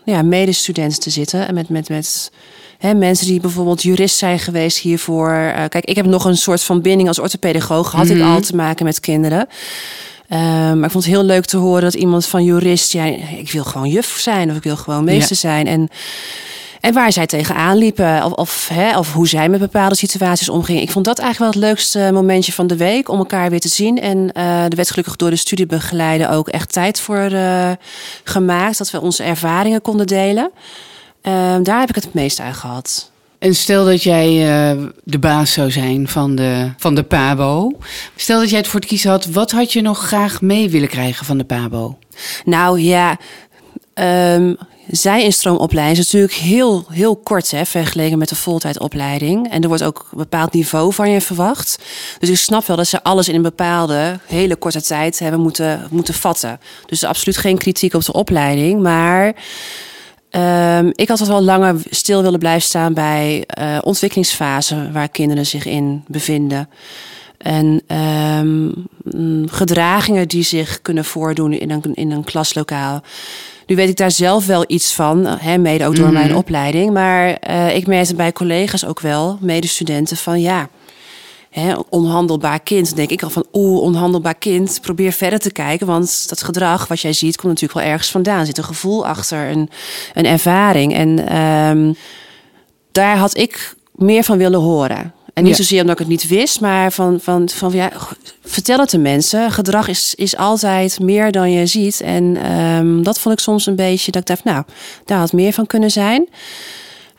ja, 0.03 0.22
medestudenten 0.22 1.00
te 1.00 1.10
zitten. 1.10 1.48
En 1.48 1.53
met, 1.53 1.70
met, 1.70 1.89
met 1.89 2.31
hè, 2.77 2.93
mensen 2.93 3.27
die 3.27 3.39
bijvoorbeeld 3.39 3.84
jurist 3.84 4.17
zijn 4.17 4.39
geweest 4.39 4.77
hiervoor. 4.77 5.31
Uh, 5.31 5.53
kijk, 5.53 5.86
ik 5.86 5.96
heb 5.96 6.05
nog 6.05 6.25
een 6.25 6.38
soort 6.38 6.63
van 6.63 6.81
binding 6.81 7.08
als 7.08 7.20
orthopedagoog. 7.20 7.91
Had 7.91 8.10
ik 8.10 8.17
mhm. 8.17 8.31
al 8.31 8.41
te 8.41 8.55
maken 8.55 8.86
met 8.86 9.00
kinderen. 9.00 9.48
Uh, 10.29 10.38
maar 10.74 10.84
ik 10.84 10.91
vond 10.91 11.03
het 11.03 11.13
heel 11.13 11.24
leuk 11.24 11.46
te 11.46 11.58
horen 11.58 11.81
dat 11.81 11.93
iemand 11.93 12.25
van 12.25 12.43
jurist... 12.43 12.91
Ja, 12.91 13.05
ik 13.38 13.51
wil 13.51 13.63
gewoon 13.63 13.89
juf 13.89 14.17
zijn 14.20 14.50
of 14.50 14.55
ik 14.55 14.63
wil 14.63 14.77
gewoon 14.77 15.03
meester 15.03 15.36
zijn. 15.36 15.67
En 15.67 15.89
en 16.82 16.94
waar 16.94 17.12
zij 17.12 17.26
tegenaan 17.26 17.78
liepen. 17.78 18.24
Of, 18.24 18.32
of, 18.32 18.68
hè, 18.74 18.98
of 18.98 19.14
hoe 19.14 19.28
zij 19.28 19.50
met 19.50 19.60
bepaalde 19.60 19.96
situaties 19.96 20.50
omgingen. 20.50 20.82
Ik 20.82 20.92
vond 20.92 21.06
dat 21.06 21.20
eigenlijk 21.20 21.54
wel 21.54 21.62
het 21.62 21.72
leukste 21.72 22.10
momentje 22.14 22.52
van 22.52 22.68
de 22.68 22.78
week. 22.78 23.10
Om 23.10 23.18
elkaar 23.18 23.50
weer 23.50 23.60
te 23.60 23.68
zien. 23.68 24.00
En 24.02 24.30
uh, 24.38 24.64
er 24.64 24.76
werd 24.76 24.90
gelukkig 24.90 25.16
door 25.16 25.30
de 25.30 25.36
studiebegeleider 25.36 26.30
ook 26.30 26.48
echt 26.48 26.72
tijd 26.72 27.00
voor 27.00 27.32
uh, 27.32 27.72
gemaakt. 28.24 28.78
Dat 28.78 28.92
we 28.92 29.02
onze 29.02 29.24
ervaringen 29.24 29.82
konden 29.82 30.08
delen. 30.08 30.52
Uh, 31.24 31.34
daar 31.64 31.80
heb 31.80 31.90
ik 31.90 31.96
het 31.96 32.04
het 32.04 32.14
meest 32.14 32.40
aan 32.40 32.54
gehad. 32.54 33.12
En 33.40 33.56
stel 33.56 33.86
dat 33.86 34.04
jij 34.04 34.30
uh, 34.32 34.86
de 35.04 35.20
baas 35.20 35.54
zou 35.54 35.72
zijn 35.72 36.08
van 36.08 36.36
de, 36.36 36.72
van 36.78 36.96
de 36.96 37.04
PABO. 37.04 37.72
Stel 38.16 38.40
dat 38.40 38.50
jij 38.50 38.60
het 38.60 38.68
voor 38.68 38.80
het 38.80 38.90
kiezen 38.90 39.10
had. 39.10 39.26
Wat 39.26 39.52
had 39.52 39.74
je 39.74 39.82
nog 39.82 40.00
graag 40.06 40.42
mee 40.42 40.70
willen 40.70 40.90
krijgen 40.90 41.26
van 41.26 41.38
de 41.38 41.44
PABO? 41.44 41.98
Nou 42.46 42.80
ja, 42.80 43.18
um, 43.94 44.58
zij-instroomopleiding 44.92 45.98
is 45.98 46.12
natuurlijk 46.12 46.40
heel, 46.40 46.86
heel 46.90 47.16
kort 47.16 47.52
hè, 47.52 47.66
vergeleken 47.66 48.18
met 48.18 48.30
de 48.30 48.36
voltijdopleiding. 48.36 49.50
En 49.52 49.62
er 49.62 49.68
wordt 49.68 49.84
ook 49.84 50.08
een 50.12 50.18
bepaald 50.18 50.54
niveau 50.54 50.94
van 50.94 51.10
je 51.10 51.22
verwacht. 51.22 51.84
Dus 52.20 52.30
ik 52.30 52.38
snap 52.38 52.66
wel 52.66 52.78
dat 52.78 52.88
ze 52.88 53.04
alles 53.04 53.30
in 53.30 53.36
een 53.36 53.42
bepaalde, 53.42 54.20
hele 54.26 54.56
korte 54.56 54.82
tijd 54.82 55.20
hebben 55.20 55.40
moeten, 55.40 55.88
moeten 55.90 56.14
vatten. 56.14 56.60
Dus 56.86 57.04
absoluut 57.04 57.38
geen 57.38 57.58
kritiek 57.58 57.94
op 57.94 58.06
de 58.06 58.14
opleiding. 58.14 58.82
Maar 58.82 59.26
um, 60.78 60.92
ik 60.96 61.08
had 61.08 61.20
het 61.20 61.28
wel 61.28 61.42
langer 61.42 61.76
stil 61.90 62.22
willen 62.22 62.40
blijven 62.40 62.62
staan 62.62 62.94
bij 62.94 63.44
uh, 63.60 63.78
ontwikkelingsfase 63.82 64.92
waar 64.92 65.10
kinderen 65.10 65.46
zich 65.46 65.66
in 65.66 66.04
bevinden. 66.08 66.70
En 67.38 67.82
um, 68.40 68.88
gedragingen 69.50 70.28
die 70.28 70.44
zich 70.44 70.82
kunnen 70.82 71.06
voordoen 71.06 71.54
in 71.54 71.72
een, 71.72 71.94
in 71.94 72.12
een 72.12 72.24
klaslokaal. 72.24 73.02
Nu 73.72 73.78
weet 73.78 73.90
ik 73.90 73.98
daar 73.98 74.12
zelf 74.12 74.46
wel 74.46 74.63
iets 74.68 74.94
van, 74.94 75.25
hè, 75.25 75.58
mede 75.58 75.86
ook 75.86 75.96
door 75.96 76.06
mhm. 76.06 76.13
mijn 76.13 76.36
opleiding. 76.36 76.94
Maar 76.94 77.38
uh, 77.50 77.75
ik 77.75 77.88
merkte 77.88 78.16
bij 78.16 78.32
collega's 78.32 78.86
ook 78.86 79.00
wel, 79.00 79.38
medestudenten, 79.42 80.18
van 80.18 80.42
ja, 80.42 80.70
hè, 81.50 81.74
onhandelbaar 81.90 82.60
kind. 82.60 82.88
Dan 82.88 82.96
denk 82.96 83.10
ik 83.10 83.24
al 83.24 83.30
van, 83.30 83.46
oeh, 83.54 83.82
onhandelbaar 83.82 84.36
kind, 84.36 84.80
probeer 84.82 85.12
verder 85.12 85.40
te 85.40 85.51
kijken. 85.51 85.88
Want 85.88 86.30
dat 86.30 86.44
gedrag 86.44 86.88
wat 86.88 87.00
jij 87.00 87.13
ziet, 87.13 87.36
komt 87.36 87.54
natuurlijk 87.54 87.80
wel 87.80 87.90
ergens 87.90 88.12
vandaan. 88.12 88.40
Er 88.40 88.46
zit 88.46 88.58
een 88.58 88.63
gevoel 88.63 89.08
achter, 89.08 89.50
een, 89.50 89.70
een 90.13 90.25
ervaring. 90.25 90.94
En 90.94 91.38
um, 91.38 91.96
daar 92.92 93.18
had 93.18 93.38
ik 93.38 93.75
meer 93.92 94.24
van 94.24 94.38
willen 94.38 94.60
horen. 94.60 95.13
En 95.34 95.44
niet 95.44 95.56
zozeer 95.56 95.82
omdat 95.82 95.94
ik 95.94 96.00
het 96.00 96.08
niet 96.08 96.28
wist, 96.28 96.62
maar 96.62 96.92
van, 96.92 97.20
van, 97.22 97.50
van 97.50 97.72
ja, 97.72 97.92
vertel 98.44 98.80
het 98.80 98.90
de 98.90 98.98
mensen. 98.98 99.52
Gedrag 99.52 99.88
is, 99.88 100.16
is 100.16 100.38
altijd 100.38 101.00
meer 101.00 101.32
dan 101.32 101.52
je 101.52 101.66
ziet. 101.66 102.02
En 102.02 102.52
um, 102.52 103.04
dat 103.04 103.20
vond 103.20 103.36
ik 103.36 103.42
soms 103.42 103.66
een 103.66 103.76
beetje 103.76 104.12
dat 104.12 104.22
ik 104.22 104.28
dacht, 104.28 104.44
nou, 104.44 104.64
daar 105.06 105.20
had 105.20 105.34
meer 105.34 105.54
van 105.54 105.68
kunnen 105.68 105.92
zijn. 105.92 106.30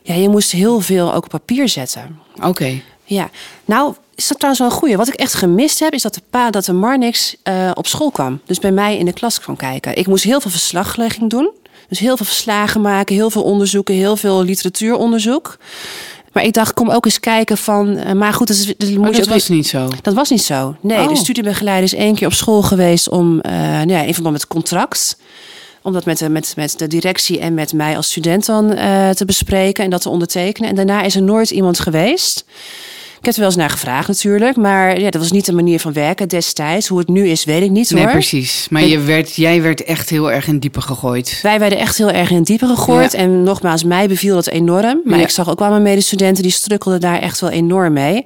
Ja, 0.03 0.15
je 0.15 0.29
moest 0.29 0.51
heel 0.51 0.81
veel 0.81 1.15
ook 1.15 1.25
op 1.25 1.31
papier 1.31 1.69
zetten. 1.69 2.19
Oké. 2.43 2.81
Ja, 3.05 3.31
nou 3.65 3.95
is 4.15 4.29
dat 4.29 4.39
trouwens 4.39 4.59
wel 4.65 4.73
een 4.73 4.79
goeie. 4.79 4.97
Wat 4.97 5.09
ik 5.09 5.15
echt 5.15 5.35
gemist 5.35 5.79
heb, 5.79 5.93
is 5.93 6.03
dat 6.03 6.15
de 6.15 6.23
pa, 6.31 6.51
dat 6.51 6.65
de 6.65 6.73
Marnix 6.73 7.37
uh, 7.45 7.71
op 7.75 7.87
school 7.87 8.11
kwam. 8.11 8.41
Dus 8.47 8.59
bij 8.59 8.73
mij 8.73 8.99
in 8.99 9.05
de 9.05 9.13
klas 9.13 9.41
kwam 9.41 9.57
kijken. 9.57 9.97
Ik 9.97 10.07
moest 10.07 10.25
heel 10.25 10.41
veel 10.41 10.51
verslaglegging 10.51 11.31
doen. 11.31 11.51
Dus 11.89 11.99
heel 11.99 12.17
veel 12.17 12.27
verslagen 12.27 12.81
maken, 12.81 13.15
heel 13.15 13.31
veel 13.31 13.43
onderzoeken, 13.43 13.95
heel 13.95 14.17
veel 14.17 14.45
literatuuronderzoek. 14.45 15.59
Maar 16.33 16.45
ik 16.45 16.53
dacht, 16.53 16.75
kom 16.75 16.91
ook 16.91 17.05
eens 17.05 17.21
kijken 17.21 17.57
van. 17.57 17.99
Uh, 17.99 18.13
maar 18.13 18.33
goed, 18.33 18.49
dat, 18.49 18.75
dat, 18.79 18.91
moet 18.91 19.17
dat 19.17 19.27
was 19.27 19.49
niet 19.49 19.67
zo. 19.67 19.89
Dat 20.03 20.15
was 20.15 20.31
niet 20.31 20.43
zo. 20.43 20.77
Nee, 20.81 21.07
de 21.07 21.13
oh. 21.13 21.17
studiebegeleider 21.17 21.85
is 21.85 21.95
één 21.95 22.15
keer 22.15 22.27
op 22.27 22.33
school 22.33 22.63
geweest 22.63 23.09
om, 23.09 23.41
uh, 23.47 23.53
nou 23.53 23.91
ja, 23.91 24.03
in 24.03 24.15
verband 24.15 24.33
met 24.33 24.43
het 24.43 24.51
contract. 24.51 25.17
Om 25.83 25.93
dat 25.93 26.05
met 26.05 26.19
de, 26.19 26.29
met, 26.29 26.53
met 26.57 26.79
de 26.79 26.87
directie 26.87 27.39
en 27.39 27.55
met 27.55 27.73
mij 27.73 27.97
als 27.97 28.11
student 28.11 28.47
dan 28.47 28.73
uh, 28.73 29.11
te 29.11 29.25
bespreken 29.25 29.85
en 29.85 29.91
dat 29.91 30.03
te 30.03 30.09
ondertekenen. 30.09 30.71
En 30.71 30.77
daarna 30.77 31.03
is 31.03 31.15
er 31.15 31.23
nooit 31.23 31.51
iemand 31.51 31.81
geweest. 31.81 32.45
Ik 33.23 33.29
heb 33.29 33.35
er 33.37 33.41
wel 33.47 33.51
eens 33.51 33.61
naar 33.61 33.71
gevraagd 33.71 34.09
natuurlijk. 34.09 34.57
Maar 34.57 35.01
ja, 35.01 35.11
dat 35.11 35.21
was 35.21 35.31
niet 35.33 35.45
de 35.47 35.53
manier 35.53 35.81
van 35.81 35.93
werken 35.93 36.29
destijds. 36.29 36.89
Hoe 36.89 36.99
het 36.99 37.09
nu 37.09 37.29
is, 37.29 37.45
weet 37.45 37.63
ik 37.63 37.71
niet 37.71 37.91
hoor. 37.91 37.99
Nee, 38.01 38.11
precies. 38.11 38.67
Maar 38.71 38.85
je 38.85 38.99
werd, 39.01 39.35
jij 39.35 39.63
werd 39.63 39.85
echt 39.85 40.11
heel 40.11 40.33
erg 40.33 40.47
in 40.47 40.59
diepe 40.59 40.81
gegooid. 40.81 41.39
Wij 41.43 41.59
werden 41.59 41.79
echt 41.79 41.99
heel 41.99 42.11
erg 42.11 42.31
in 42.31 42.43
diepe 42.43 42.67
gegooid. 42.67 43.15
En 43.15 43.43
nogmaals, 43.43 43.85
mij 43.85 44.09
beviel 44.09 44.35
dat 44.35 44.47
enorm. 44.49 45.01
Maar 45.05 45.19
Ja. 45.19 45.25
ik 45.25 45.31
zag 45.31 45.51
ook 45.51 45.59
wel 45.59 45.69
mijn 45.71 45.83
medestudenten 45.83 46.43
die 46.43 46.53
strukkelden 46.53 47.01
daar 47.01 47.19
echt 47.19 47.41
wel 47.41 47.51
enorm 47.51 47.93
mee. 47.93 48.25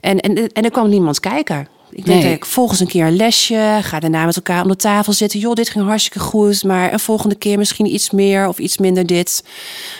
En, 0.00 0.20
en, 0.20 0.52
en 0.52 0.64
er 0.64 0.70
kwam 0.70 0.88
niemand 0.88 1.20
kijken. 1.20 1.68
Ik 1.90 2.04
denk, 2.04 2.22
Nee. 2.22 2.32
ik 2.32 2.44
volg 2.44 2.70
eens 2.70 2.80
een 2.80 2.86
keer 2.86 3.06
een 3.06 3.16
lesje. 3.16 3.78
Ga 3.82 4.00
daarna 4.00 4.24
met 4.24 4.36
elkaar 4.36 4.62
om 4.62 4.68
de 4.68 4.76
tafel 4.76 5.12
zitten. 5.12 5.40
Joh, 5.40 5.54
dit 5.54 5.68
ging 5.68 5.84
hartstikke 5.86 6.18
goed. 6.18 6.64
Maar 6.64 6.92
een 6.92 7.00
volgende 7.00 7.34
keer 7.34 7.58
misschien 7.58 7.94
iets 7.94 8.10
meer 8.10 8.48
of 8.48 8.58
iets 8.58 8.78
minder 8.78 9.06
dit. 9.06 9.44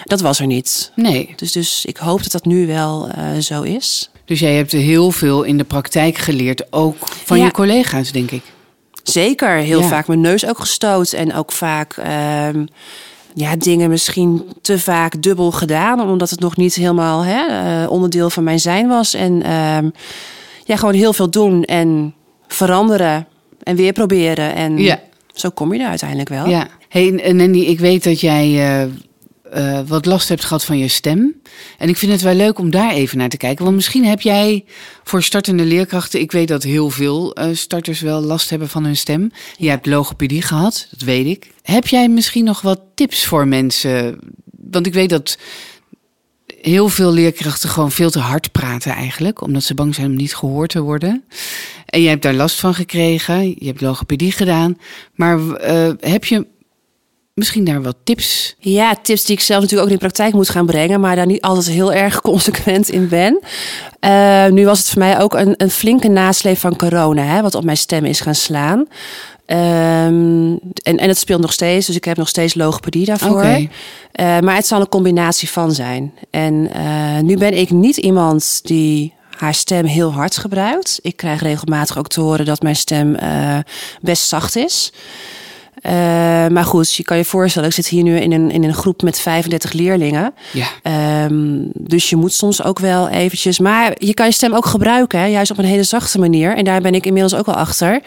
Dat 0.05 0.21
was 0.21 0.41
er 0.41 0.47
niet. 0.47 0.93
Nee. 0.95 1.33
Dus, 1.37 1.53
dus 1.53 1.85
ik 1.85 1.97
hoop 1.97 2.23
dat 2.23 2.33
dat 2.33 2.45
nu 2.45 2.67
wel 2.67 3.09
eh, 3.09 3.39
zo 3.39 3.63
is. 3.63 4.11
Dus 4.27 4.41
jij 4.41 4.55
hebt 4.55 4.73
heel 4.73 5.11
veel 5.11 5.43
in 5.43 5.59
de 5.59 5.65
praktijk 5.65 6.19
geleerd, 6.19 6.73
ook 6.73 6.97
van 7.25 7.39
Ja. 7.39 7.45
je 7.45 7.51
collega's, 7.51 8.13
denk 8.13 8.31
ik. 8.31 8.43
Zeker, 9.03 9.49
heel 9.57 9.81
Ja. 9.81 9.89
vaak 9.89 10.07
mijn 10.07 10.21
neus 10.21 10.47
ook 10.47 10.59
gestoot. 10.59 11.13
En 11.13 11.35
ook 11.35 11.53
vaak 11.53 11.93
ehm, 11.97 12.67
ja, 13.35 13.57
dingen 13.57 13.91
misschien 13.91 14.43
te 14.63 14.79
vaak 14.79 15.23
dubbel 15.23 15.51
gedaan. 15.53 16.01
Omdat 16.01 16.31
het 16.31 16.41
nog 16.41 16.57
niet 16.57 16.75
helemaal 16.75 17.23
hè, 17.25 17.47
eh, 17.85 17.91
onderdeel 17.91 18.31
van 18.31 18.45
mijn 18.45 18.61
zijn 18.61 18.89
was. 18.89 19.15
En 19.15 19.43
ehm, 19.43 19.91
ja, 20.65 20.77
gewoon 20.77 20.95
heel 20.95 21.13
veel 21.13 21.31
doen 21.31 21.65
en 21.65 22.15
veranderen. 22.47 23.27
En 23.63 23.77
weer 23.77 23.93
proberen. 23.93 24.55
En 24.55 24.79
Ja. 24.79 25.01
zo 25.33 25.51
kom 25.51 25.75
je 25.75 25.81
er 25.83 25.89
uiteindelijk 25.89 26.29
wel. 26.29 26.49
Ja. 26.49 26.67
Hey, 26.89 27.21
en 27.23 27.37
Nandy, 27.37 27.59
ik 27.59 27.79
weet 27.81 28.05
dat 28.05 28.21
jij 28.21 28.45
eh, 28.83 28.89
eh, 29.57 29.81
wat 29.87 30.07
last 30.07 30.29
hebt 30.29 30.45
gehad 30.45 30.65
van 30.65 30.79
je 30.79 30.89
stem. 30.89 31.41
En 31.79 31.89
ik 31.89 31.97
vind 31.97 32.13
het 32.13 32.21
wel 32.21 32.35
leuk 32.35 32.59
om 32.59 32.71
daar 32.71 32.93
even 32.93 33.19
naar 33.19 33.29
te 33.29 33.37
kijken. 33.37 33.65
Want 33.65 33.77
misschien 33.77 34.05
heb 34.05 34.21
jij 34.21 34.65
voor 35.05 35.23
startende 35.23 35.65
leerkrachten... 35.65 36.21
Ik 36.21 36.33
weet 36.33 36.49
dat 36.49 36.63
heel 36.63 36.91
veel 36.91 37.35
eh, 37.35 37.49
starters 37.53 38.01
wel 38.01 38.21
last 38.21 38.51
hebben 38.51 38.69
van 38.69 38.85
hun 38.85 38.97
stem. 38.97 39.31
Je 39.57 39.69
hebt 39.69 39.87
logopedie 39.87 40.43
gehad, 40.43 40.87
dat 40.91 41.01
weet 41.01 41.27
ik. 41.27 41.51
Heb 41.63 41.87
jij 41.87 42.09
misschien 42.09 42.45
nog 42.45 42.61
wat 42.61 42.81
tips 42.95 43.25
voor 43.25 43.49
mensen? 43.49 44.19
Want 44.71 44.87
ik 44.87 44.95
weet 44.95 45.11
dat 45.11 45.39
heel 46.61 46.89
veel 46.89 47.13
leerkrachten 47.13 47.69
gewoon 47.69 47.93
veel 47.93 48.11
te 48.11 48.19
hard 48.19 48.53
praten 48.53 48.93
eigenlijk. 48.93 49.41
Omdat 49.41 49.63
ze 49.63 49.75
bang 49.75 49.95
zijn 49.95 50.07
om 50.07 50.17
niet 50.17 50.35
gehoord 50.35 50.71
te 50.71 50.81
worden. 50.81 51.25
En 51.87 52.01
jij 52.01 52.11
hebt 52.11 52.23
daar 52.23 52.35
last 52.35 52.61
van 52.61 52.75
gekregen. 52.75 53.49
Je 53.49 53.67
hebt 53.67 53.81
logopedie 53.81 54.33
gedaan. 54.33 54.79
Maar 55.15 55.51
eh, 55.51 55.91
heb 56.01 56.25
je 56.25 56.47
misschien 57.37 57.65
daar 57.65 57.83
wat 57.83 57.97
tips? 58.05 58.57
Ja, 58.59 58.95
tips 59.03 59.25
die 59.25 59.37
ik 59.37 59.43
zelf 59.43 59.61
natuurlijk 59.61 59.89
ook 59.89 59.95
in 59.95 59.99
de 60.01 60.07
praktijk 60.07 60.35
moet 60.35 60.49
gaan 60.49 60.67
brengen, 60.67 61.01
maar 61.01 61.17
daar 61.17 61.27
niet 61.27 61.43
altijd 61.43 61.67
heel 61.67 61.93
erg 61.93 62.21
consequent 62.31 62.89
in 62.89 63.09
ben. 63.09 63.41
Eh, 64.01 64.47
nu 64.47 64.65
was 64.65 64.79
het 64.79 64.89
voor 64.89 64.99
mij 64.99 65.21
ook 65.21 65.35
een, 65.35 65.55
een 65.57 65.71
flinke 65.71 66.09
nasleep 66.09 66.59
van 66.59 66.77
corona, 66.77 67.23
hè, 67.23 67.43
wat 67.43 67.55
op 67.55 67.65
mijn 67.65 67.77
stem 67.77 68.05
is 68.05 68.21
gaan 68.21 68.35
slaan. 68.35 68.87
Ehm, 69.47 70.57
en, 70.83 70.97
en 70.97 71.09
het 71.09 71.19
speelt 71.19 71.41
nog 71.41 71.53
steeds, 71.53 71.87
dus 71.87 71.97
ik 71.97 72.05
heb 72.05 72.17
nog 72.17 72.29
steeds 72.29 72.55
logopedie 72.55 73.07
daarvoor. 73.07 73.31
Oké. 73.31 73.69
Eh, 74.13 74.39
maar 74.39 74.55
het 74.55 74.67
zal 74.67 74.81
een 74.81 74.89
combinatie 74.89 75.51
van 75.51 75.73
zijn. 75.73 76.13
En 76.31 76.71
eh, 76.73 77.19
nu 77.21 77.37
ben 77.37 77.59
ik 77.59 77.71
niet 77.71 77.97
iemand 77.97 78.61
die 78.63 79.15
haar 79.31 79.55
stem 79.55 79.85
heel 79.85 80.13
hard 80.13 80.37
gebruikt. 80.37 80.99
Ik 81.03 81.17
krijg 81.17 81.43
regelmatig 81.43 81.99
ook 81.99 82.09
te 82.09 82.21
horen 82.21 82.45
dat 82.45 82.63
mijn 82.63 82.77
stem 82.77 83.17
best 84.01 84.29
zacht 84.29 84.57
is. 84.57 84.93
Eh, 85.87 85.93
maar 86.47 86.65
goed, 86.65 86.95
je 86.95 87.03
kan 87.03 87.17
je 87.17 87.25
voorstellen, 87.25 87.69
ik 87.69 87.75
zit 87.75 87.87
hier 87.87 88.03
nu 88.03 88.19
in 88.19 88.33
een, 88.33 88.51
in 88.51 88.65
een 88.65 88.75
groep 88.75 89.03
met 89.03 89.21
35 89.21 89.73
leerlingen. 89.73 90.35
Ja. 90.53 90.67
Ehm, 90.83 91.59
dus 91.75 92.11
je 92.11 92.17
moet 92.17 92.33
soms 92.33 92.63
ook 92.63 92.79
wel 92.79 93.09
eventjes... 93.09 93.59
Maar 93.59 93.93
je 93.99 94.15
kan 94.15 94.27
je 94.27 94.33
stem 94.33 94.55
ook 94.55 94.67
gebruiken, 94.67 95.19
hè, 95.19 95.27
juist 95.27 95.51
op 95.51 95.59
een 95.59 95.65
hele 95.65 95.83
zachte 95.83 96.19
manier. 96.19 96.57
En 96.57 96.65
daar 96.65 96.81
ben 96.81 96.95
ik 96.95 97.07
inmiddels 97.07 97.35
ook 97.35 97.47
wel 97.47 97.55
achter. 97.55 98.01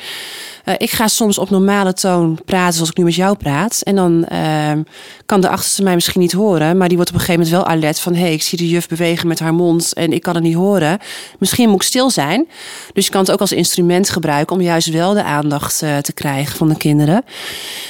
Eh, 0.63 0.75
ik 0.77 0.91
ga 0.91 1.07
soms 1.07 1.37
op 1.37 1.49
normale 1.49 1.93
toon 1.93 2.39
praten 2.45 2.73
zoals 2.73 2.89
ik 2.89 2.97
nu 2.97 3.03
met 3.03 3.15
jou 3.15 3.37
praat. 3.37 3.81
En 3.83 3.95
dan 3.95 4.25
ehm, 4.25 4.83
kan 5.25 5.41
de 5.41 5.49
achterste 5.49 5.83
mij 5.83 5.95
misschien 5.95 6.21
niet 6.21 6.31
horen. 6.31 6.77
Maar 6.77 6.87
die 6.87 6.97
wordt 6.97 7.11
op 7.11 7.19
een 7.19 7.25
gegeven 7.25 7.43
moment 7.43 7.63
wel 7.65 7.75
alert 7.75 7.99
van... 7.99 8.13
hé, 8.13 8.21
hey, 8.21 8.33
ik 8.33 8.43
zie 8.43 8.57
de 8.57 8.69
juf 8.69 8.87
bewegen 8.87 9.27
met 9.27 9.39
haar 9.39 9.53
mond 9.53 9.93
en 9.93 10.13
ik 10.13 10.21
kan 10.21 10.35
het 10.35 10.43
niet 10.43 10.55
horen. 10.55 10.99
Misschien 11.39 11.69
moet 11.69 11.81
ik 11.81 11.87
stil 11.87 12.09
zijn. 12.09 12.47
Dus 12.93 13.05
je 13.05 13.11
kan 13.11 13.21
het 13.21 13.31
ook 13.31 13.39
als 13.39 13.51
instrument 13.51 14.09
gebruiken... 14.09 14.55
om 14.55 14.61
juist 14.61 14.89
wel 14.89 15.13
de 15.13 15.23
aandacht 15.23 15.81
eh, 15.81 15.97
te 15.97 16.13
krijgen 16.13 16.57
van 16.57 16.69
de 16.69 16.77
kinderen. 16.77 17.23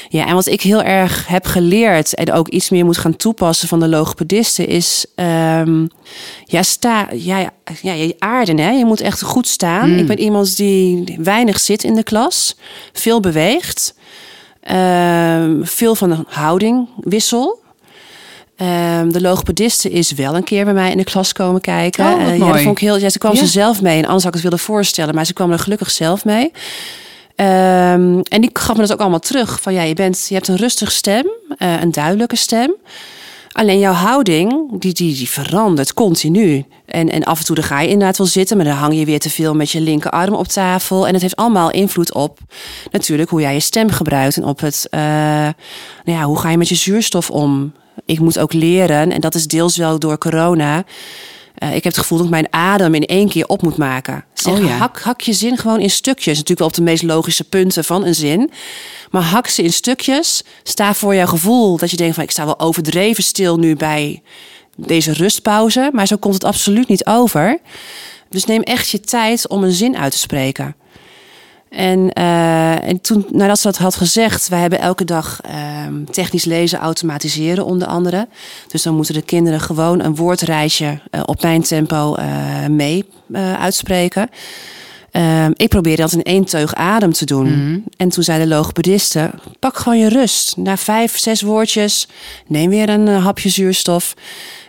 Ja, 0.09 0.25
en 0.27 0.33
wat 0.35 0.45
ik 0.45 0.61
heel 0.61 0.83
erg 0.83 1.27
heb 1.27 1.45
geleerd... 1.45 2.15
en 2.15 2.31
ook 2.31 2.47
iets 2.47 2.69
meer 2.69 2.85
moet 2.85 2.97
gaan 2.97 3.15
toepassen 3.15 3.67
van 3.67 3.79
de 3.79 3.87
logopedisten... 3.87 4.67
is 4.67 5.05
ehm, 5.15 5.85
ja, 6.45 6.63
sta, 6.63 7.07
ja, 7.13 7.49
ja, 7.81 7.93
je 7.93 8.15
aarden. 8.19 8.57
Hè? 8.57 8.69
Je 8.71 8.85
moet 8.85 9.01
echt 9.01 9.21
goed 9.21 9.47
staan. 9.47 9.89
Ik 9.91 10.07
ben 10.07 10.19
iemand 10.19 10.57
die 10.57 11.17
weinig 11.21 11.59
zit 11.59 11.83
in 11.83 11.95
de 11.95 12.03
klas. 12.03 12.55
Veel 12.93 13.19
beweegt. 13.19 13.93
ehm, 14.61 15.63
veel 15.63 15.95
van 15.95 16.09
de 16.09 16.17
houding 16.27 16.87
wissel. 16.99 17.59
Ehm, 18.55 19.09
de 19.09 19.21
logopediste 19.21 19.89
is 19.89 20.11
wel 20.11 20.35
een 20.35 20.43
keer 20.43 20.65
bij 20.65 20.73
mij 20.73 20.91
in 20.91 20.97
de 20.97 21.03
klas 21.03 21.33
komen 21.33 21.61
kijken. 21.61 22.05
Oh, 22.05 22.21
Eh, 22.21 22.37
ja, 22.37 22.51
dat 22.51 22.61
vond 22.61 22.77
ik 22.77 22.83
heel. 22.87 22.97
Ja, 22.97 23.09
ze 23.09 23.17
kwam 23.17 23.33
Ja. 23.33 23.39
ze 23.39 23.45
zelf 23.45 23.81
mee. 23.81 23.97
En 23.97 24.05
anders 24.05 24.23
had 24.23 24.35
ik 24.35 24.41
het 24.41 24.49
willen 24.49 24.59
voorstellen, 24.65 25.15
maar 25.15 25.25
ze 25.25 25.33
kwam 25.33 25.51
er 25.51 25.59
gelukkig 25.59 25.91
zelf 25.91 26.25
mee. 26.25 26.51
Ehm, 27.39 28.19
en 28.23 28.41
die 28.41 28.49
gaf 28.53 28.75
me 28.75 28.81
dat 28.81 28.91
ook 28.91 28.99
allemaal 28.99 29.19
terug. 29.19 29.61
Van 29.61 29.73
ja, 29.73 29.81
je, 29.81 29.93
bent, 29.93 30.25
je 30.27 30.33
hebt 30.33 30.47
een 30.47 30.55
rustige 30.55 30.91
stem, 30.91 31.25
eh, 31.57 31.81
een 31.81 31.91
duidelijke 31.91 32.35
stem. 32.35 32.75
Alleen 33.51 33.79
jouw 33.79 33.93
houding, 33.93 34.79
die, 34.79 34.93
die, 34.93 35.15
die 35.15 35.29
verandert 35.29 35.93
continu. 35.93 36.65
En, 36.85 37.09
en 37.09 37.23
af 37.23 37.39
en 37.39 37.45
toe 37.45 37.61
ga 37.61 37.81
je 37.81 37.87
inderdaad 37.87 38.17
wel 38.17 38.27
zitten, 38.27 38.57
maar 38.57 38.65
dan 38.65 38.75
hang 38.75 38.95
je 38.95 39.05
weer 39.05 39.19
te 39.19 39.29
veel 39.29 39.53
met 39.53 39.71
je 39.71 39.81
linkerarm 39.81 40.33
op 40.33 40.47
tafel. 40.47 41.07
En 41.07 41.13
het 41.13 41.21
heeft 41.21 41.35
allemaal 41.35 41.71
invloed 41.71 42.13
op 42.13 42.39
natuurlijk 42.91 43.29
hoe 43.29 43.41
jij 43.41 43.53
je 43.53 43.59
stem 43.59 43.89
gebruikt. 43.89 44.37
En 44.37 44.43
op 44.43 44.59
het, 44.59 44.87
eh, 44.89 45.01
nou 46.03 46.17
ja, 46.17 46.23
hoe 46.23 46.39
ga 46.39 46.49
je 46.49 46.57
met 46.57 46.69
je 46.69 46.75
zuurstof 46.75 47.29
om? 47.29 47.73
Ik 48.05 48.19
moet 48.19 48.39
ook 48.39 48.53
leren, 48.53 49.11
en 49.11 49.21
dat 49.21 49.35
is 49.35 49.47
deels 49.47 49.77
wel 49.77 49.99
door 49.99 50.17
corona. 50.17 50.83
Eh, 51.59 51.75
ik 51.75 51.83
heb 51.83 51.93
het 51.93 51.97
gevoel 51.97 52.17
dat 52.17 52.27
ik 52.27 52.33
mijn 52.33 52.53
adem 52.53 52.95
in 52.95 53.05
één 53.05 53.29
keer 53.29 53.47
op 53.47 53.61
moet 53.61 53.77
maken. 53.77 54.25
Zeg, 54.33 54.53
Oh 54.53 54.63
ja. 54.63 54.77
hak, 54.77 54.99
hak 55.01 55.21
je 55.21 55.33
zin 55.33 55.57
gewoon 55.57 55.79
in 55.79 55.89
stukjes. 55.89 56.33
Natuurlijk 56.33 56.59
wel 56.59 56.67
op 56.67 56.73
de 56.73 56.81
meest 56.81 57.03
logische 57.03 57.43
punten 57.43 57.83
van 57.83 58.05
een 58.05 58.15
zin. 58.15 58.51
Maar 59.11 59.21
hak 59.21 59.47
ze 59.47 59.63
in 59.63 59.73
stukjes. 59.73 60.43
Sta 60.63 60.93
voor 60.93 61.15
jouw 61.15 61.25
gevoel 61.25 61.77
dat 61.77 61.91
je 61.91 61.97
denkt 61.97 62.15
van... 62.15 62.23
ik 62.23 62.31
sta 62.31 62.45
wel 62.45 62.59
overdreven 62.59 63.23
stil 63.23 63.57
nu 63.57 63.75
bij 63.75 64.21
deze 64.75 65.13
rustpauze. 65.13 65.89
Maar 65.93 66.07
zo 66.07 66.15
komt 66.15 66.33
het 66.33 66.43
absoluut 66.43 66.87
niet 66.87 67.05
over. 67.05 67.59
Dus 68.29 68.45
neem 68.45 68.61
echt 68.61 68.89
je 68.89 68.99
tijd 68.99 69.47
om 69.47 69.63
een 69.63 69.71
zin 69.71 69.97
uit 69.97 70.11
te 70.11 70.17
spreken. 70.17 70.75
En, 71.69 72.11
eh, 72.13 72.87
en 72.87 73.01
toen, 73.01 73.25
nadat 73.31 73.59
ze 73.59 73.67
dat 73.67 73.77
had 73.77 73.95
gezegd, 73.95 74.47
wij 74.47 74.59
hebben 74.59 74.79
elke 74.79 75.05
dag 75.05 75.39
ehm, 75.41 76.03
technisch 76.03 76.45
lezen 76.45 76.79
automatiseren 76.79 77.65
onder 77.65 77.87
andere. 77.87 78.27
Dus 78.67 78.83
dan 78.83 78.95
moeten 78.95 79.13
de 79.13 79.21
kinderen 79.21 79.59
gewoon 79.59 80.03
een 80.03 80.15
woordreisje 80.15 80.99
eh, 81.11 81.21
op 81.25 81.41
mijn 81.41 81.61
tempo 81.61 82.15
eh, 82.15 82.65
mee 82.69 83.05
uitspreken. 83.59 84.29
Ehm, 85.11 85.51
ik 85.55 85.69
probeerde 85.69 86.01
dat 86.01 86.11
in 86.11 86.23
één 86.23 86.45
teug 86.45 86.75
adem 86.75 87.13
te 87.13 87.25
doen. 87.25 87.83
En 87.97 88.09
toen 88.09 88.23
zei 88.23 88.39
de 88.39 88.47
logopediste, 88.47 89.29
pak 89.59 89.77
gewoon 89.77 89.97
je 89.97 90.09
rust. 90.09 90.57
Na 90.57 90.77
vijf, 90.77 91.17
zes 91.17 91.41
woordjes, 91.41 92.07
neem 92.47 92.69
weer 92.69 92.89
een 92.89 93.07
hapje 93.07 93.49
zuurstof. 93.49 94.13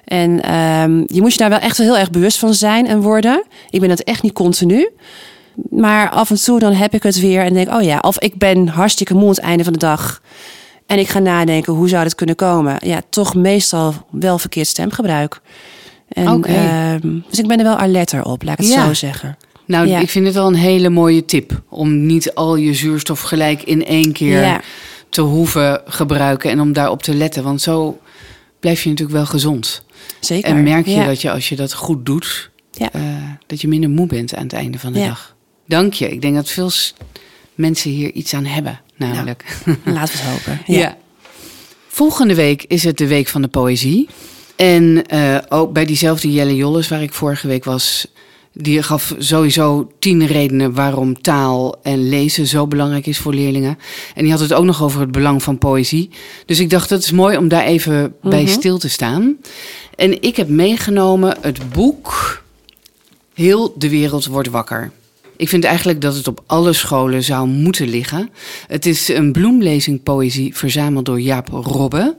En 0.04 0.42
ehm, 0.42 1.02
je 1.06 1.20
moet 1.20 1.32
je 1.32 1.38
daar 1.38 1.48
wel 1.48 1.58
echt 1.58 1.78
heel 1.78 1.98
erg 1.98 2.10
bewust 2.10 2.38
van 2.38 2.54
zijn 2.54 2.86
en 2.86 3.00
worden. 3.00 3.44
Ik 3.70 3.80
ben 3.80 3.88
dat 3.88 4.00
echt 4.00 4.22
niet 4.22 4.32
continu. 4.32 4.88
Maar 5.70 6.10
af 6.10 6.30
en 6.30 6.36
toe 6.42 6.58
dan 6.58 6.72
heb 6.72 6.94
ik 6.94 7.02
het 7.02 7.20
weer 7.20 7.42
en 7.42 7.52
denk, 7.54 7.72
oh 7.74 7.82
ja, 7.82 7.98
of 7.98 8.18
ik 8.20 8.34
ben 8.38 8.68
hartstikke 8.68 9.14
moe 9.14 9.22
aan 9.22 9.28
het 9.28 9.38
einde 9.38 9.64
van 9.64 9.72
de 9.72 9.78
dag. 9.78 10.22
En 10.86 10.98
ik 10.98 11.08
ga 11.08 11.18
nadenken, 11.18 11.72
hoe 11.72 11.88
zou 11.88 12.04
dit 12.04 12.14
kunnen 12.14 12.36
komen? 12.36 12.76
Ja, 12.84 13.00
toch 13.10 13.34
meestal 13.34 13.94
wel 14.10 14.38
verkeerd 14.38 14.66
stemgebruik. 14.66 15.40
En, 16.08 16.44
ehm, 16.44 17.18
dus 17.28 17.38
ik 17.38 17.46
ben 17.46 17.58
er 17.58 17.64
wel 17.64 17.76
alerter 17.76 18.24
op, 18.24 18.42
laat 18.42 18.58
ik 18.58 18.64
het 18.64 18.74
Ja. 18.74 18.86
zo 18.86 18.94
zeggen. 18.94 19.36
Nou, 19.66 19.86
Ja. 19.88 19.98
ik 20.00 20.10
vind 20.10 20.26
het 20.26 20.34
wel 20.34 20.46
een 20.46 20.54
hele 20.54 20.88
mooie 20.88 21.24
tip. 21.24 21.62
Om 21.68 22.06
niet 22.06 22.34
al 22.34 22.56
je 22.56 22.74
zuurstof 22.74 23.20
gelijk 23.20 23.62
in 23.62 23.84
één 23.86 24.12
keer 24.12 24.40
Ja. 24.40 24.60
te 25.08 25.20
hoeven 25.20 25.80
gebruiken. 25.84 26.50
En 26.50 26.60
om 26.60 26.72
daarop 26.72 27.02
te 27.02 27.14
letten. 27.14 27.42
Want 27.42 27.60
zo 27.60 27.98
blijf 28.60 28.82
je 28.82 28.88
natuurlijk 28.88 29.16
wel 29.16 29.26
gezond. 29.26 29.84
Zeker. 30.20 30.50
En 30.50 30.62
merk 30.62 30.86
je 30.86 31.04
dat 31.04 31.20
je 31.22 31.30
als 31.30 31.48
je 31.48 31.56
dat 31.56 31.72
goed 31.72 32.06
doet, 32.06 32.50
eh, 32.78 32.88
dat 33.46 33.60
je 33.60 33.68
minder 33.68 33.90
moe 33.90 34.06
bent 34.06 34.34
aan 34.34 34.42
het 34.42 34.52
einde 34.52 34.78
van 34.78 34.92
de 34.92 34.98
Ja. 34.98 35.06
dag. 35.06 35.36
Dank 35.70 35.92
je. 35.92 36.11
Ik 36.11 36.20
denk 36.22 36.35
dat 36.35 36.48
veel 36.48 36.70
mensen 37.54 37.90
hier 37.90 38.12
iets 38.12 38.35
aan 38.35 38.44
hebben, 38.44 38.80
namelijk. 38.96 39.44
Laten 39.85 40.14
we 40.16 40.22
het 40.22 40.30
hopen. 40.30 40.62
Ja. 40.76 40.96
Volgende 41.88 42.35
week 42.35 42.64
is 42.68 42.85
het 42.85 42.98
de 42.98 43.06
Week 43.06 43.28
van 43.28 43.42
de 43.42 43.48
Poëzie. 43.48 44.09
En 44.56 45.06
eh, 45.06 45.38
ook 45.48 45.72
bij 45.72 45.85
diezelfde 45.85 46.33
Jelle 46.33 46.56
Jolles, 46.56 46.88
waar 46.88 47.02
ik 47.02 47.12
vorige 47.12 47.46
week 47.46 47.64
was, 47.64 48.06
die 48.52 48.83
gaf 48.83 49.14
sowieso 49.18 49.90
tien 49.98 50.26
redenen 50.26 50.74
waarom 50.74 51.20
taal 51.22 51.78
en 51.83 52.09
lezen 52.09 52.46
zo 52.46 52.66
belangrijk 52.66 53.06
is 53.06 53.18
voor 53.18 53.35
leerlingen. 53.35 53.78
En 54.14 54.22
die 54.22 54.30
had 54.33 54.40
het 54.40 54.52
ook 54.52 54.64
nog 54.64 54.83
over 54.83 55.00
het 55.00 55.12
belang 55.12 55.42
van 55.42 55.59
poëzie. 55.59 56.11
Dus 56.46 56.59
ik 56.61 56.70
dacht, 56.70 56.88
dat 56.88 57.02
is 57.02 57.11
mooi 57.11 57.37
om 57.37 57.48
daar 57.48 57.64
even 57.64 58.14
bij 58.22 58.42
Mhm. 58.42 58.52
stil 58.52 58.78
te 58.78 58.88
staan. 58.88 59.37
En 59.96 60.22
ik 60.22 60.37
heb 60.37 60.48
meegenomen 60.48 61.37
het 61.40 61.70
boek 61.72 62.38
Heel 63.35 63.74
de 63.78 63.88
wereld 63.88 64.26
wordt 64.26 64.48
wakker. 64.48 64.90
Ik 65.40 65.48
vind 65.48 65.64
eigenlijk 65.64 66.00
dat 66.00 66.14
het 66.14 66.29
op 66.29 66.42
alle 66.46 66.72
scholen 66.72 67.22
zou 67.22 67.48
moeten 67.48 67.88
liggen. 67.88 68.31
Het 68.66 68.87
is 68.87 69.09
een 69.09 69.33
bloemlezing 69.33 70.03
poëzie 70.03 70.57
verzameld 70.57 71.05
door 71.05 71.20
Jaap 71.20 71.48
Robbe. 71.48 72.16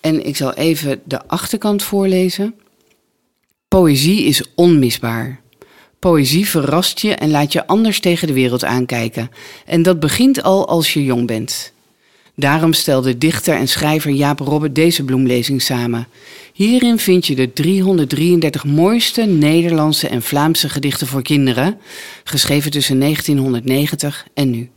En 0.00 0.26
ik 0.26 0.36
zal 0.36 0.54
even 0.54 1.00
de 1.04 1.26
achterkant 1.26 1.82
voorlezen. 1.82 2.54
Poëzie 3.68 4.24
is 4.24 4.42
onmisbaar. 4.54 5.40
Poëzie 5.98 6.48
verrast 6.48 7.00
je 7.00 7.14
en 7.14 7.30
laat 7.30 7.52
je 7.52 7.66
anders 7.66 8.00
tegen 8.00 8.26
de 8.26 8.34
wereld 8.34 8.64
aankijken. 8.64 9.30
En 9.66 9.82
dat 9.82 10.00
begint 10.00 10.42
al 10.42 10.68
als 10.68 10.92
je 10.92 11.04
jong 11.04 11.26
bent. 11.26 11.72
Daarom 12.38 12.72
stelde 12.72 13.18
dichter 13.18 13.54
en 13.54 13.68
schrijver 13.68 14.10
Jaap 14.10 14.38
Robbe 14.38 14.72
deze 14.72 15.04
bloemlezing 15.04 15.62
samen. 15.62 16.08
Hierin 16.52 16.98
vind 16.98 17.26
je 17.26 17.34
de 17.34 17.52
333 17.52 18.64
mooiste 18.64 19.22
Nederlandse 19.22 20.08
en 20.08 20.22
Vlaamse 20.22 20.68
gedichten 20.68 21.06
voor 21.06 21.22
kinderen, 21.22 21.78
geschreven 22.24 22.70
tussen 22.70 23.00
1990 23.00 24.26
en 24.34 24.50
nu. 24.50 24.70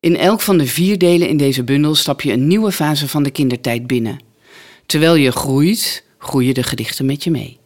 In 0.00 0.16
elk 0.16 0.40
van 0.40 0.58
de 0.58 0.66
vier 0.66 0.98
delen 0.98 1.28
in 1.28 1.36
deze 1.36 1.64
bundel 1.64 1.94
stap 1.94 2.20
je 2.20 2.32
een 2.32 2.46
nieuwe 2.46 2.72
fase 2.72 3.08
van 3.08 3.22
de 3.22 3.30
kindertijd 3.30 3.86
binnen. 3.86 4.18
Terwijl 4.86 5.14
je 5.14 5.32
groeit, 5.32 6.04
groeien 6.18 6.54
de 6.54 6.62
gedichten 6.62 7.06
met 7.06 7.24
je 7.24 7.30
mee. 7.30 7.58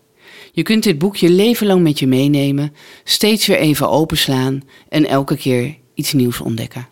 Je 0.53 0.63
kunt 0.63 0.83
dit 0.83 0.99
boek 0.99 1.17
je 1.17 1.31
leven 1.31 1.67
lang 1.67 1.83
met 1.83 1.99
je 1.99 2.07
meenemen, 2.07 2.75
steeds 3.05 3.47
weer 3.47 3.59
even 3.59 3.91
openslaan 3.91 4.63
en 4.89 5.07
elke 5.07 5.37
keer 5.37 5.77
iets 5.95 6.13
nieuws 6.13 6.41
ontdekken. 6.41 6.89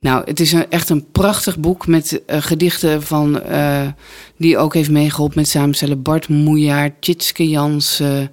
Nou, 0.00 0.22
het 0.24 0.40
is 0.40 0.52
een, 0.52 0.70
echt 0.70 0.88
een 0.88 1.10
prachtig 1.12 1.58
boek 1.58 1.86
met 1.86 2.22
uh, 2.26 2.36
gedichten 2.42 3.02
van, 3.02 3.42
uh, 3.50 3.88
die 4.36 4.58
ook 4.58 4.74
heeft 4.74 4.90
meegeholpen 4.90 5.38
met 5.38 5.48
samenstellen. 5.48 6.02
Bart 6.02 6.28
Moejaar, 6.28 6.98
Tjitske 7.00 7.48
Jansen, 7.48 8.32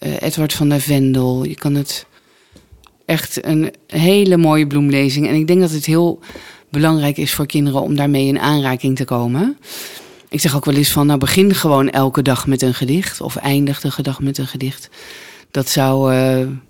uh, 0.00 0.22
Edward 0.22 0.52
van 0.52 0.68
der 0.68 0.80
Vendel. 0.80 1.44
Je 1.44 1.54
kan 1.54 1.74
het 1.74 2.06
echt 3.06 3.44
een 3.44 3.72
hele 3.86 4.36
mooie 4.36 4.66
bloemlezing. 4.66 5.28
En 5.28 5.34
ik 5.34 5.46
denk 5.46 5.60
dat 5.60 5.70
het 5.70 5.86
heel 5.86 6.18
belangrijk 6.70 7.16
is 7.16 7.34
voor 7.34 7.46
kinderen 7.46 7.80
om 7.80 7.96
daarmee 7.96 8.26
in 8.26 8.38
aanraking 8.38 8.96
te 8.96 9.04
komen. 9.04 9.58
Ik 10.28 10.40
zeg 10.40 10.56
ook 10.56 10.64
wel 10.64 10.74
eens 10.74 10.92
van, 10.92 11.06
nou 11.06 11.18
begin 11.18 11.54
gewoon 11.54 11.90
elke 11.90 12.22
dag 12.22 12.46
met 12.46 12.62
een 12.62 12.74
gedicht. 12.74 13.20
Of 13.20 13.36
eindig 13.36 13.80
de 13.80 14.02
dag 14.02 14.20
met 14.20 14.38
een 14.38 14.46
gedicht. 14.46 14.90
Dat 15.50 15.68
zou 15.68 16.14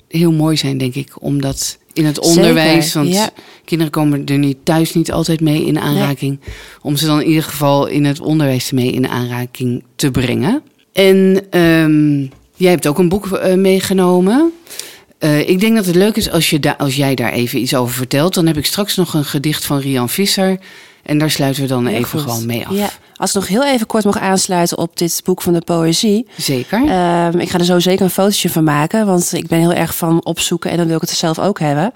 heel 0.09 0.33
mooi 0.33 0.57
zijn, 0.57 0.79
denk 0.79 0.95
ik, 0.95 1.23
omdat 1.23 1.79
in 1.95 2.05
het 2.05 2.19
onderwijs. 2.21 2.85
Zeker, 2.91 3.01
want 3.01 3.15
ja. 3.15 3.31
kinderen 3.65 3.93
komen 3.93 4.25
er 4.27 4.39
niet, 4.39 4.57
thuis 4.63 4.95
niet 4.95 5.13
altijd 5.13 5.41
mee 5.41 5.67
in 5.67 5.79
aanraking. 5.81 6.41
Om 6.83 6.97
ze 6.97 7.07
dan 7.07 7.21
in 7.21 7.29
ieder 7.29 7.43
geval 7.43 7.87
in 7.87 8.05
het 8.05 8.21
onderwijs 8.21 8.71
mee 8.71 8.93
in 8.93 9.09
aanraking 9.09 9.83
te 9.97 10.11
brengen. 10.11 10.63
En 10.93 11.47
ehm, 11.51 12.21
jij 12.57 12.71
hebt 12.71 12.87
ook 12.87 12.99
een 12.99 13.09
boek 13.09 13.33
eh, 13.33 13.55
meegenomen. 13.55 14.53
Uh, 15.21 15.49
ik 15.49 15.61
denk 15.61 15.77
dat 15.77 15.87
het 15.87 15.95
leuk 15.95 16.17
is 16.17 16.31
als, 16.31 16.51
je 16.51 16.61
da- 16.61 16.75
als 16.79 16.97
jij 16.97 17.15
daar 17.15 17.33
even 17.33 17.61
iets 17.61 17.75
over 17.75 17.95
vertelt. 17.95 18.35
Dan 18.35 18.47
heb 18.47 18.57
ik 18.57 18.67
straks 18.67 18.97
nog 18.97 19.15
een 19.15 19.25
gedicht 19.25 19.65
van 19.65 19.79
Rian 19.79 20.09
Visser. 20.09 20.59
En 21.03 21.19
daar 21.19 21.31
sluiten 21.31 21.63
we 21.63 21.69
dan 21.69 21.87
Heel 21.87 21.97
even 21.97 22.09
goed. 22.09 22.21
gewoon 22.31 22.47
mee 22.47 22.67
af. 22.67 22.77
Ja. 22.77 22.91
Als 23.25 23.35
ik 23.35 23.41
nog 23.41 23.49
heel 23.49 23.73
even 23.73 23.87
kort 23.87 24.05
mag 24.05 24.19
aansluiten 24.19 24.79
op 24.79 24.97
dit 24.97 25.21
boek 25.25 25.43
van 25.43 25.53
de 25.53 25.61
poëzie. 25.61 26.27
Zeker. 26.37 26.89
Ehm, 26.89 27.39
ik 27.39 27.51
ga 27.51 27.59
er 27.59 27.65
zo 27.65 27.79
zeker 27.79 28.05
een 28.05 28.11
fotootje 28.11 28.51
van 28.51 28.65
maken, 28.65 29.07
want 29.07 29.33
ik 29.33 29.47
ben 29.47 29.59
heel 29.59 29.73
erg 29.73 29.97
van 29.97 30.25
opzoeken 30.25 30.71
en 30.71 30.77
dan 30.77 30.87
wil 30.87 30.95
ik 30.95 31.01
het 31.01 31.11
er 31.11 31.17
zelf 31.17 31.39
ook 31.39 31.59
hebben. 31.59 31.93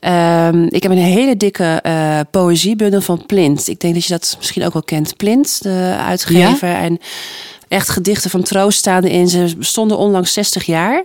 Ehm, 0.00 0.66
ik 0.68 0.82
heb 0.82 0.92
een 0.92 0.98
hele 0.98 1.36
dikke 1.36 1.78
eh 1.82 2.20
poëziebundel 2.30 3.00
van 3.00 3.26
Plint. 3.26 3.68
Ik 3.68 3.80
denk 3.80 3.94
dat 3.94 4.04
je 4.04 4.12
dat 4.12 4.34
misschien 4.38 4.64
ook 4.64 4.72
wel 4.72 4.82
kent. 4.82 5.16
Plint, 5.16 5.62
de 5.62 5.96
uitgever. 5.98 6.74
En 6.74 6.98
echt 7.68 7.88
gedichten 7.88 8.30
van 8.30 8.42
troost 8.42 8.78
staan 8.78 9.04
erin. 9.04 9.28
Ze 9.28 9.54
bestonden 9.58 9.98
onlangs 9.98 10.32
60 10.32 10.64
jaar. 10.64 11.04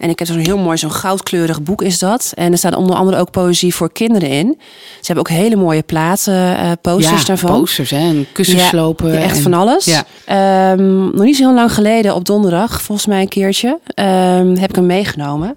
En 0.00 0.08
ik 0.10 0.18
heb 0.18 0.28
zo'n 0.28 0.38
heel 0.38 0.58
mooi, 0.58 0.78
zo'n 0.78 0.92
goudkleurig 0.92 1.62
boek 1.62 1.82
is 1.82 1.98
dat. 1.98 2.32
En 2.34 2.52
er 2.52 2.58
staat 2.58 2.74
onder 2.76 2.96
andere 2.96 3.16
ook 3.18 3.30
poëzie 3.30 3.74
voor 3.74 3.92
kinderen 3.92 4.28
in. 4.28 4.56
Ze 5.00 5.12
hebben 5.12 5.18
ook 5.24 5.38
hele 5.38 5.56
mooie 5.56 5.82
platen, 5.82 6.56
eh, 6.56 6.70
posters 6.82 7.20
ja, 7.20 7.26
daarvan. 7.26 7.58
posters 7.60 7.90
hè, 7.90 7.98
en 7.98 8.26
kussenslopen. 8.32 9.12
Ja, 9.12 9.18
echt 9.18 9.36
en- 9.36 9.42
van 9.42 9.54
alles. 9.54 9.84
Ja. 9.84 10.04
Ehm, 10.24 11.04
nog 11.04 11.22
niet 11.24 11.36
zo 11.36 11.42
heel 11.42 11.54
lang 11.54 11.72
geleden, 11.72 12.14
op 12.14 12.24
donderdag, 12.24 12.82
volgens 12.82 13.06
mij 13.06 13.20
een 13.20 13.28
keertje, 13.28 13.78
ehm, 13.94 14.56
heb 14.56 14.68
ik 14.68 14.74
hem 14.74 14.86
meegenomen. 14.86 15.56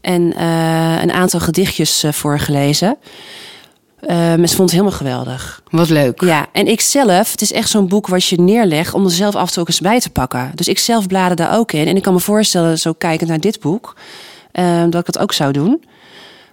En 0.00 0.32
eh, 0.36 1.02
een 1.02 1.12
aantal 1.12 1.40
gedichtjes 1.40 2.02
eh, 2.02 2.12
voorgelezen. 2.12 2.96
En 4.06 4.48
ze 4.48 4.56
vond 4.56 4.70
het 4.70 4.80
helemaal 4.80 4.98
geweldig. 4.98 5.62
Wat 5.70 5.88
leuk. 5.88 6.20
Ja, 6.20 6.46
en 6.52 6.66
ik 6.66 6.80
zelf, 6.80 7.30
het 7.30 7.40
is 7.40 7.52
echt 7.52 7.68
zo'n 7.68 7.88
boek 7.88 8.06
wat 8.06 8.24
je 8.24 8.40
neerlegt 8.40 8.94
om 8.94 9.04
er 9.04 9.10
zelf 9.10 9.34
af 9.34 9.46
en 9.46 9.52
toe 9.52 9.62
ook 9.62 9.68
eens 9.68 9.80
bij 9.80 10.00
te 10.00 10.10
pakken. 10.10 10.52
Dus 10.54 10.68
ik 10.68 10.78
zelf 10.78 11.06
blader 11.06 11.36
daar 11.36 11.56
ook 11.56 11.72
in. 11.72 11.86
En 11.86 11.96
ik 11.96 12.02
kan 12.02 12.12
me 12.12 12.20
voorstellen, 12.20 12.78
zo 12.78 12.92
kijkend 12.92 13.28
naar 13.28 13.40
dit 13.40 13.60
boek, 13.60 13.96
ehm, 14.52 14.90
dat 14.90 15.00
ik 15.00 15.12
dat 15.12 15.22
ook 15.22 15.32
zou 15.32 15.52
doen. 15.52 15.84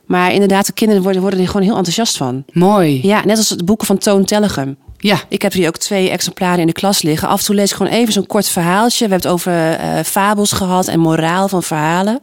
Maar 0.05 0.33
inderdaad, 0.33 0.65
de 0.65 0.73
kinderen 0.73 1.03
worden, 1.03 1.21
worden 1.21 1.39
er 1.39 1.47
gewoon 1.47 1.61
heel 1.61 1.75
enthousiast 1.75 2.17
van. 2.17 2.43
Mooi. 2.51 2.99
Ja, 3.03 3.25
net 3.25 3.37
als 3.37 3.47
de 3.47 3.63
boeken 3.63 3.87
van 3.87 3.97
Toon 3.97 4.25
Tellegem. 4.25 4.77
Ja. 4.97 5.19
Ik 5.29 5.41
heb 5.41 5.53
hier 5.53 5.67
ook 5.67 5.77
twee 5.77 6.09
exemplaren 6.09 6.59
in 6.59 6.67
de 6.67 6.73
klas 6.73 7.01
liggen. 7.01 7.27
Af 7.27 7.39
en 7.39 7.45
toe 7.45 7.55
lees 7.55 7.69
ik 7.69 7.75
gewoon 7.75 7.91
even 7.91 8.13
zo'n 8.13 8.25
kort 8.25 8.49
verhaaltje. 8.49 9.05
We 9.05 9.11
hebben 9.11 9.29
het 9.29 9.39
over 9.39 9.73
eh, 9.73 10.03
fabels 10.03 10.51
gehad 10.51 10.87
en 10.87 10.99
moraal 10.99 11.47
van 11.47 11.63
verhalen. 11.63 12.19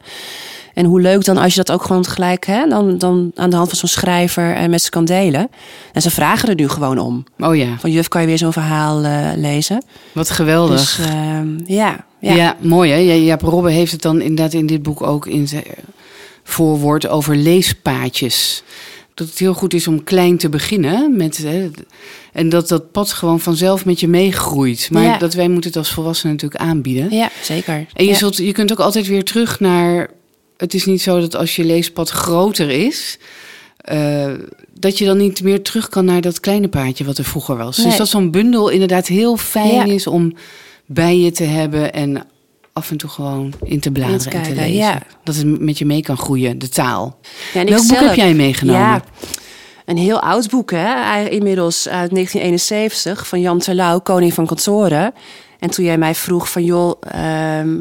En 0.74 0.84
hoe 0.84 1.00
leuk 1.00 1.24
dan 1.24 1.36
als 1.36 1.54
je 1.54 1.62
dat 1.64 1.72
ook 1.76 1.82
gewoon 1.84 2.06
gelijk 2.06 2.46
hè, 2.46 2.68
dan, 2.68 2.98
dan 2.98 3.30
aan 3.34 3.50
de 3.50 3.56
hand 3.56 3.68
van 3.68 3.78
zo'n 3.78 3.88
schrijver 3.88 4.54
en 4.54 4.70
met 4.70 4.82
ze 4.82 4.90
kan 4.90 5.04
delen. 5.04 5.48
En 5.92 6.02
ze 6.02 6.10
vragen 6.10 6.48
er 6.48 6.54
nu 6.54 6.68
gewoon 6.68 6.98
om. 6.98 7.24
Oh 7.38 7.56
ja, 7.56 7.76
Van 7.78 7.90
juf, 7.90 8.08
kan 8.08 8.20
je 8.20 8.26
weer 8.26 8.38
zo'n 8.38 8.52
verhaal 8.52 9.04
eh, 9.04 9.30
lezen? 9.36 9.84
wat 10.12 10.30
geweldig. 10.30 10.96
Dus 10.96 11.06
ehm, 11.06 11.48
ja, 11.66 12.04
Ja. 12.20 12.34
ja. 12.34 12.56
mooi 12.60 12.90
hè. 12.90 12.96
Jaap 13.14 13.42
Robbe 13.42 13.70
heeft 13.70 13.92
het 13.92 14.02
dan 14.02 14.20
inderdaad 14.20 14.52
in 14.52 14.66
dit 14.66 14.82
boek 14.82 15.02
ook 15.02 15.26
in 15.26 15.48
zijn 15.48 15.64
voorwoord 16.42 17.08
over 17.08 17.36
leespaadjes. 17.36 18.62
Dat 19.14 19.28
het 19.28 19.38
heel 19.38 19.54
goed 19.54 19.74
is 19.74 19.88
om 19.88 20.04
klein 20.04 20.36
te 20.36 20.48
beginnen. 20.48 21.16
Met, 21.16 21.36
hè, 21.36 21.70
en 22.32 22.48
dat 22.48 22.68
dat 22.68 22.92
pad 22.92 23.10
gewoon 23.12 23.40
vanzelf 23.40 23.84
met 23.84 24.00
je 24.00 24.08
meegroeit. 24.08 24.88
Maar 24.92 25.02
Ja. 25.02 25.18
dat 25.18 25.34
wij 25.34 25.48
moeten 25.48 25.70
het 25.70 25.78
als 25.78 25.90
volwassenen 25.92 26.34
natuurlijk 26.34 26.62
aanbieden. 26.62 27.10
ja 27.10 27.30
zeker. 27.42 27.86
En 27.92 28.04
je, 28.04 28.10
Ja. 28.10 28.16
zult, 28.16 28.36
je 28.36 28.52
kunt 28.52 28.72
ook 28.72 28.78
altijd 28.80 29.06
weer 29.06 29.24
terug 29.24 29.60
naar... 29.60 30.10
Het 30.64 30.74
is 30.74 30.84
niet 30.84 31.02
zo 31.02 31.20
dat 31.20 31.36
als 31.36 31.56
je 31.56 31.64
leespad 31.64 32.10
groter 32.10 32.70
is... 32.70 33.18
eh, 33.76 34.32
dat 34.80 34.98
je 34.98 35.04
dan 35.04 35.16
niet 35.16 35.42
meer 35.42 35.62
terug 35.62 35.88
kan 35.88 36.04
naar 36.04 36.20
dat 36.20 36.40
kleine 36.40 36.68
paadje 36.68 37.04
wat 37.04 37.18
er 37.18 37.24
vroeger 37.24 37.56
was. 37.56 37.76
Dus 37.76 37.96
dat 37.96 38.08
zo'n 38.08 38.30
bundel 38.30 38.68
inderdaad 38.68 39.06
heel 39.06 39.36
fijn 39.36 39.74
Ja. 39.74 39.84
is 39.94 40.06
om 40.06 40.34
bij 40.86 41.18
je 41.18 41.30
te 41.30 41.44
hebben... 41.44 41.92
en 41.92 42.26
af 42.72 42.90
en 42.90 42.96
toe 42.96 43.10
gewoon 43.10 43.52
in 43.62 43.80
te 43.80 43.90
bladeren 43.90 44.20
te 44.20 44.30
en 44.30 44.42
te 44.42 44.54
lezen. 44.54 44.72
ja. 44.74 45.02
Dat 45.24 45.34
het 45.36 45.60
met 45.60 45.78
je 45.78 45.84
mee 45.86 46.02
kan 46.02 46.16
groeien, 46.16 46.58
de 46.58 46.68
taal. 46.68 47.18
Ja, 47.54 47.60
en 47.60 47.66
Welk 47.66 47.78
boek 47.80 47.90
zelf- 47.90 48.06
heb 48.06 48.14
jij 48.14 48.34
meegenomen? 48.34 48.80
Ja, 48.80 49.04
een 49.84 49.96
heel 49.96 50.20
oud 50.20 50.50
boek, 50.50 50.70
hè? 50.70 51.28
Inmiddels 51.28 51.88
uit 51.88 52.10
1971 52.10 53.26
van 53.26 53.40
Jan 53.40 53.58
Terlouw, 53.58 53.98
Koning 54.00 54.32
van 54.34 54.46
Kantoren. 54.46 55.12
En 55.58 55.70
toen 55.70 55.84
jij 55.84 55.98
mij 55.98 56.14
vroeg 56.14 56.50
van 56.50 56.64
joh, 56.64 57.00
ehm, 57.00 57.80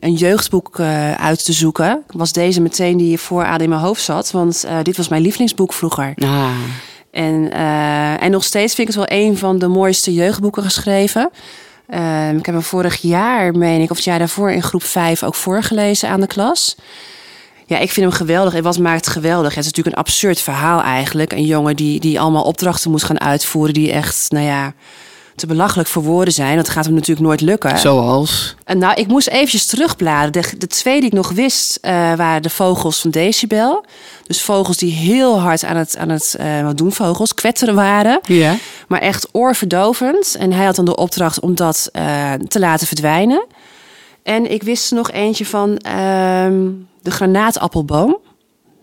een 0.00 0.14
jeugdboek 0.14 0.78
eh, 0.78 1.12
uit 1.12 1.44
te 1.44 1.52
zoeken, 1.52 2.02
was 2.06 2.32
deze 2.32 2.60
meteen 2.60 2.96
die 2.96 3.18
vooraan 3.18 3.60
in 3.60 3.68
mijn 3.68 3.80
hoofd 3.80 4.02
zat. 4.02 4.30
Want 4.30 4.64
eh, 4.64 4.76
dit 4.82 4.96
was 4.96 5.08
mijn 5.08 5.22
lievelingsboek 5.22 5.72
vroeger. 5.72 6.12
Ah, 6.18 6.48
En, 7.10 7.52
eh, 7.52 8.22
en 8.22 8.30
nog 8.30 8.44
steeds 8.44 8.74
vind 8.74 8.88
ik 8.88 8.94
het 8.94 9.08
wel 9.08 9.18
een 9.18 9.38
van 9.38 9.58
de 9.58 9.68
mooiste 9.68 10.14
jeugdboeken 10.14 10.62
geschreven. 10.62 11.30
Ehm, 11.88 12.36
ik 12.36 12.46
heb 12.46 12.54
hem 12.54 12.64
vorig 12.64 13.00
jaar, 13.00 13.56
meen 13.56 13.80
ik, 13.80 13.90
of 13.90 13.96
het 13.96 14.04
jaar 14.04 14.18
daarvoor 14.18 14.50
in 14.50 14.62
groep 14.62 14.82
5 14.82 15.22
ook 15.22 15.34
voorgelezen 15.34 16.08
aan 16.08 16.20
de 16.20 16.26
klas. 16.26 16.76
Ja, 17.66 17.78
ik 17.78 17.90
vind 17.90 18.06
hem 18.06 18.14
geweldig. 18.14 18.54
En 18.54 18.62
wat 18.62 18.78
maakt 18.78 19.04
het 19.04 19.14
geweldig? 19.14 19.54
Het 19.54 19.64
is 19.64 19.70
natuurlijk 19.70 19.96
een 19.96 20.02
absurd 20.02 20.40
verhaal 20.40 20.82
eigenlijk. 20.82 21.32
Een 21.32 21.44
jongen 21.44 21.76
die, 21.76 22.00
die 22.00 22.20
allemaal 22.20 22.44
opdrachten 22.44 22.90
moet 22.90 23.02
gaan 23.02 23.20
uitvoeren... 23.20 23.74
die 23.74 23.92
echt, 23.92 24.26
nou 24.30 24.44
ja, 24.44 24.72
te 25.36 25.46
belachelijk 25.46 25.88
voor 25.88 26.02
woorden 26.02 26.34
zijn. 26.34 26.56
Dat 26.56 26.68
gaat 26.68 26.84
hem 26.84 26.94
natuurlijk 26.94 27.26
nooit 27.26 27.40
lukken. 27.40 27.78
zoals... 27.78 28.54
En 28.64 28.78
nou, 28.78 28.94
ik 28.94 29.06
moest 29.06 29.28
eventjes 29.28 29.66
terugbladeren. 29.66 30.32
De, 30.32 30.58
de 30.58 30.66
twee 30.66 31.00
die 31.00 31.08
ik 31.08 31.14
nog 31.14 31.30
wist, 31.30 31.78
eh, 31.80 31.92
waren 32.14 32.42
de 32.42 32.50
vogels 32.50 33.00
van 33.00 33.10
Decibel. 33.10 33.84
Dus 34.26 34.42
vogels 34.42 34.76
die 34.76 34.92
heel 34.92 35.40
hard 35.40 35.64
aan 35.64 35.76
het, 35.76 35.96
aan 35.96 36.08
het 36.08 36.34
eh, 36.38 36.62
wat 36.62 36.78
doen 36.78 36.92
vogels, 36.92 37.34
kwetteren 37.34 37.74
waren. 37.74 38.20
Ja. 38.22 38.56
Maar 38.88 39.00
echt 39.00 39.28
oorverdovend. 39.32 40.34
En 40.38 40.52
hij 40.52 40.64
had 40.64 40.76
dan 40.76 40.84
de 40.84 40.96
opdracht 40.96 41.40
om 41.40 41.54
dat 41.54 41.88
eh, 41.92 42.32
te 42.32 42.58
laten 42.58 42.86
verdwijnen. 42.86 43.46
En 44.22 44.50
ik 44.50 44.62
wist 44.62 44.92
nog 44.92 45.10
eentje 45.10 45.46
van 45.46 45.76
ehm, 45.76 46.70
de 47.02 47.10
granaatappelboom. 47.10 48.18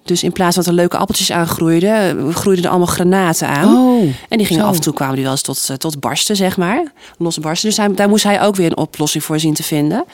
Dus 0.04 0.24
in 0.24 0.32
plaats 0.32 0.56
van 0.56 0.64
dat 0.64 0.74
er 0.74 0.80
leuke 0.80 0.98
appeltjes 0.98 1.32
aan 1.32 1.48
groeiden, 1.48 2.34
groeiden 2.34 2.64
er 2.66 2.70
allemaal 2.70 2.88
granaten 2.88 3.48
aan. 3.48 3.78
Oh, 3.78 4.02
En 4.30 4.38
die 4.38 4.46
gingen 4.46 4.64
zo. 4.64 4.70
af 4.70 4.76
en 4.76 4.82
toe 4.82 4.94
kwamen 4.94 5.16
die 5.16 5.24
wel 5.24 5.32
eens 5.32 5.42
tot, 5.42 5.68
eh, 5.70 5.76
tot 5.76 6.00
barsten, 6.00 6.36
zeg 6.36 6.58
maar. 6.58 6.92
Losbarsten. 7.18 7.70
Dus 7.70 7.78
hij, 7.78 7.94
daar 7.94 8.10
moest 8.10 8.24
hij 8.24 8.42
ook 8.42 8.56
weer 8.56 8.66
een 8.66 8.78
oplossing 8.78 9.24
voor 9.24 9.40
zien 9.40 9.54
te 9.54 9.64
vinden. 9.64 10.06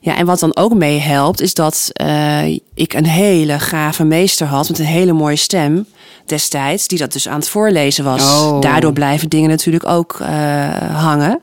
Ja, 0.00 0.16
en 0.16 0.26
wat 0.26 0.40
dan 0.40 0.56
ook 0.56 0.74
meehelpt, 0.74 1.40
is 1.40 1.54
dat 1.54 1.90
eh, 1.92 2.46
ik 2.74 2.92
een 2.92 3.06
hele 3.06 3.58
gave 3.58 4.04
meester 4.04 4.46
had 4.46 4.68
met 4.68 4.78
een 4.78 4.84
hele 4.84 5.12
mooie 5.12 5.36
stem 5.36 5.86
destijds, 6.26 6.86
die 6.86 6.98
dat 6.98 7.12
dus 7.12 7.28
aan 7.28 7.38
het 7.38 7.48
voorlezen 7.48 8.04
was. 8.04 8.22
Oh. 8.22 8.60
Daardoor 8.60 8.92
blijven 8.92 9.28
dingen 9.28 9.48
natuurlijk 9.48 9.86
ook 9.86 10.18
eh, 10.20 10.28
hangen. 10.94 11.40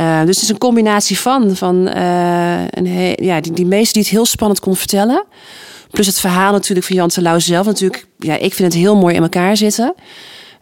Uh, 0.00 0.18
dus 0.20 0.34
het 0.34 0.44
is 0.44 0.48
een 0.48 0.58
combinatie 0.58 1.18
van, 1.18 1.56
van 1.56 1.74
een 1.90 3.14
ja, 3.16 3.40
die, 3.40 3.52
die 3.52 3.66
meester 3.66 3.92
die 3.92 4.02
het 4.02 4.10
heel 4.10 4.26
spannend 4.26 4.60
kon 4.60 4.76
vertellen. 4.76 5.24
Plus 5.94 6.06
het 6.06 6.20
verhaal 6.20 6.52
natuurlijk 6.52 6.86
van 6.86 6.96
Jan 6.96 7.08
Terlouw 7.08 7.38
zelf. 7.38 7.66
Natuurlijk, 7.66 8.06
ja, 8.18 8.34
ik 8.34 8.54
vind 8.54 8.72
het 8.72 8.82
heel 8.82 8.96
mooi 8.96 9.14
in 9.14 9.22
elkaar 9.22 9.56
zitten. 9.56 9.94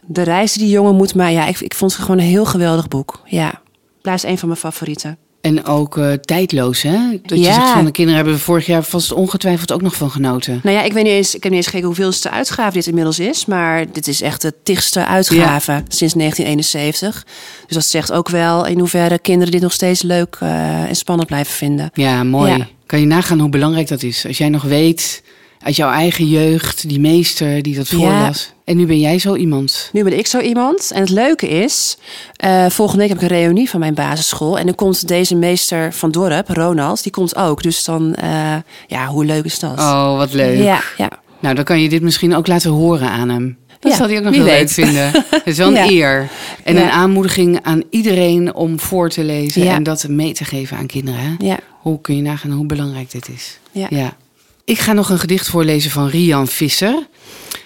De 0.06 0.22
reis 0.22 0.52
die 0.52 0.62
die 0.62 0.72
jongen 0.72 0.94
moet, 0.94 1.14
maar 1.14 1.32
ja, 1.32 1.46
ik, 1.46 1.60
ik 1.60 1.74
vond 1.74 1.92
het 1.92 2.00
gewoon 2.00 2.18
een 2.18 2.26
heel 2.26 2.44
geweldig 2.44 2.88
boek. 2.88 3.20
Ja, 3.24 3.60
blijft 4.02 4.24
een 4.24 4.38
van 4.38 4.48
mijn 4.48 4.60
favorieten. 4.60 5.18
En 5.40 5.64
ook 5.64 5.96
uh, 5.96 6.12
tijdloos, 6.12 6.82
hè? 6.82 6.98
Dat 7.22 7.38
je 7.38 7.44
zegt 7.44 7.70
van 7.70 7.84
de 7.84 7.90
kinderen 7.90 8.16
hebben 8.16 8.34
we 8.34 8.44
vorig 8.44 8.66
jaar 8.66 8.82
vast 8.82 9.12
ongetwijfeld 9.12 9.72
ook 9.72 9.82
nog 9.82 9.94
van 9.94 10.10
genoten. 10.10 10.60
Nou 10.62 10.76
ja, 10.76 10.82
ik 10.82 10.92
weet 10.92 11.04
niet 11.04 11.12
eens, 11.12 11.34
ik 11.34 11.42
heb 11.42 11.52
niet 11.52 11.60
eens 11.60 11.66
gekeken 11.66 11.86
hoeveelste 11.86 12.30
uitgave 12.30 12.72
dit 12.72 12.86
inmiddels 12.86 13.18
is. 13.18 13.46
Maar 13.46 13.92
dit 13.92 14.08
is 14.08 14.20
echt 14.20 14.42
de 14.42 14.54
tigste 14.62 15.06
uitgave 15.06 15.72
sinds 15.88 16.14
1971. 16.14 17.26
Dus 17.66 17.76
dat 17.76 17.84
zegt 17.84 18.12
ook 18.12 18.28
wel 18.28 18.66
in 18.66 18.78
hoeverre 18.78 19.18
kinderen 19.18 19.52
dit 19.52 19.62
nog 19.62 19.72
steeds 19.72 20.02
leuk 20.02 20.36
eh, 20.40 20.82
en 20.82 20.96
spannend 20.96 21.28
blijven 21.28 21.54
vinden. 21.54 21.90
Ja, 21.94 22.24
mooi. 22.24 22.52
Ja. 22.56 22.68
Kan 22.92 23.00
je 23.00 23.06
nagaan 23.06 23.40
hoe 23.40 23.48
belangrijk 23.48 23.88
dat 23.88 24.02
is? 24.02 24.26
Als 24.26 24.38
jij 24.38 24.48
nog 24.48 24.62
weet 24.62 25.22
uit 25.58 25.76
jouw 25.76 25.90
eigen 25.90 26.28
jeugd, 26.28 26.88
die 26.88 27.00
meester 27.00 27.62
die 27.62 27.74
dat 27.74 27.88
Ja. 27.88 27.96
voorlas. 27.96 28.52
En 28.64 28.76
nu 28.76 28.86
ben 28.86 29.00
jij 29.00 29.18
zo 29.18 29.34
iemand. 29.34 29.88
Nu 29.92 30.02
ben 30.04 30.18
ik 30.18 30.26
zo 30.26 30.38
iemand. 30.40 30.90
En 30.94 31.00
het 31.00 31.10
leuke 31.10 31.48
is, 31.48 31.96
eh, 32.36 32.66
volgende 32.68 33.00
week 33.00 33.12
heb 33.12 33.22
ik 33.22 33.30
een 33.30 33.36
reunie 33.36 33.70
van 33.70 33.80
mijn 33.80 33.94
basisschool. 33.94 34.58
En 34.58 34.66
dan 34.66 34.74
komt 34.74 35.08
deze 35.08 35.34
meester 35.34 35.92
van 35.92 36.10
dorp, 36.10 36.48
Ronald, 36.48 37.02
die 37.02 37.12
komt 37.12 37.36
ook. 37.36 37.62
Dus 37.62 37.84
dan, 37.84 38.14
eh, 38.14 38.56
ja, 38.86 39.06
hoe 39.06 39.24
leuk 39.24 39.44
is 39.44 39.58
dat? 39.58 39.78
Oh, 39.78 40.16
wat 40.16 40.32
leuk. 40.32 40.62
Ja, 40.62 40.80
ja. 40.96 41.10
Nou, 41.40 41.54
dan 41.54 41.64
kan 41.64 41.80
je 41.80 41.88
dit 41.88 42.02
misschien 42.02 42.34
ook 42.36 42.46
laten 42.46 42.70
horen 42.70 43.08
aan 43.10 43.28
hem. 43.28 43.58
Dat 43.82 43.92
Ja, 43.92 43.98
zal 43.98 44.06
hij 44.08 44.16
ook 44.18 44.24
nog 44.24 44.34
heel 44.34 44.44
leuk 44.44 44.70
vinden. 44.70 45.10
Het 45.30 45.42
is 45.44 45.56
wel 45.56 45.68
een 45.68 45.74
Ja. 45.74 45.90
eer. 45.90 46.28
En 46.64 46.74
Ja. 46.74 46.82
een 46.82 46.90
aanmoediging 46.90 47.58
aan 47.62 47.82
iedereen 47.90 48.54
om 48.54 48.80
voor 48.80 49.08
te 49.10 49.24
lezen 49.24 49.68
en 49.68 49.82
dat 49.82 50.08
mee 50.08 50.32
te 50.32 50.44
geven 50.44 50.76
aan 50.76 50.86
kinderen. 50.86 51.36
Hè? 51.40 51.54
Hoe 51.80 52.00
kun 52.00 52.16
je 52.16 52.22
nagaan 52.22 52.50
hoe 52.50 52.66
belangrijk 52.66 53.10
dit 53.10 53.28
is? 53.28 53.58
Ja. 53.72 54.16
Ik 54.64 54.78
ga 54.78 54.92
nog 54.92 55.08
een 55.10 55.18
gedicht 55.18 55.48
voorlezen 55.48 55.90
van 55.90 56.08
Rian 56.08 56.46
Visser. 56.48 57.06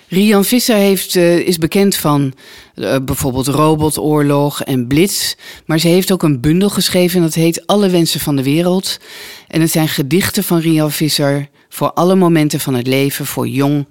Rian 0.08 0.44
Visser 0.44 0.76
heeft, 0.76 1.16
eh, 1.16 1.38
is 1.38 1.58
bekend 1.58 1.96
van 1.96 2.34
eh, 2.74 2.96
bijvoorbeeld 3.04 3.46
Robotoorlog 3.46 4.62
en 4.62 4.86
Blitz. 4.86 5.34
Maar 5.66 5.78
ze 5.78 5.88
heeft 5.88 6.12
ook 6.12 6.22
een 6.22 6.40
bundel 6.40 6.68
geschreven 6.70 7.16
en 7.16 7.22
dat 7.22 7.34
heet 7.34 7.66
Alle 7.66 7.88
Wensen 7.88 8.20
van 8.20 8.36
de 8.36 8.42
Wereld. 8.42 8.98
En 9.48 9.60
het 9.60 9.70
zijn 9.70 9.88
gedichten 9.88 10.44
van 10.44 10.58
Rian 10.58 10.92
Visser 10.92 11.48
voor 11.68 11.92
alle 11.92 12.14
momenten 12.14 12.60
van 12.60 12.74
het 12.74 12.86
leven, 12.86 13.26
voor 13.26 13.48
jong 13.48 13.86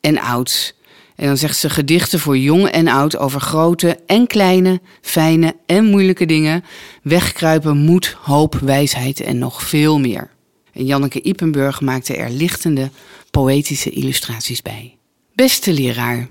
en 0.00 0.18
oud. 0.20 0.74
En 1.16 1.26
dan 1.26 1.36
zegt 1.36 1.58
ze 1.58 1.70
gedichten 1.70 2.20
voor 2.20 2.38
jong 2.38 2.66
en 2.66 2.88
oud 2.88 3.16
over 3.16 3.40
grote 3.40 3.98
en 4.06 4.26
kleine, 4.26 4.80
fijne 5.00 5.56
en 5.66 5.84
moeilijke 5.84 6.26
dingen. 6.26 6.64
Wegkruipen, 7.02 7.76
moed, 7.76 8.16
hoop, 8.20 8.54
wijsheid 8.54 9.20
en 9.20 9.38
nog 9.38 9.62
veel 9.62 9.98
meer. 9.98 10.30
En 10.72 10.84
Janneke 10.84 11.22
Ipenburg 11.22 11.80
maakte 11.80 12.16
er 12.16 12.30
lichtende, 12.30 12.90
poëtische 13.30 13.90
illustraties 13.90 14.62
bij. 14.62 14.96
Beste 15.34 15.72
leraar. 15.72 16.28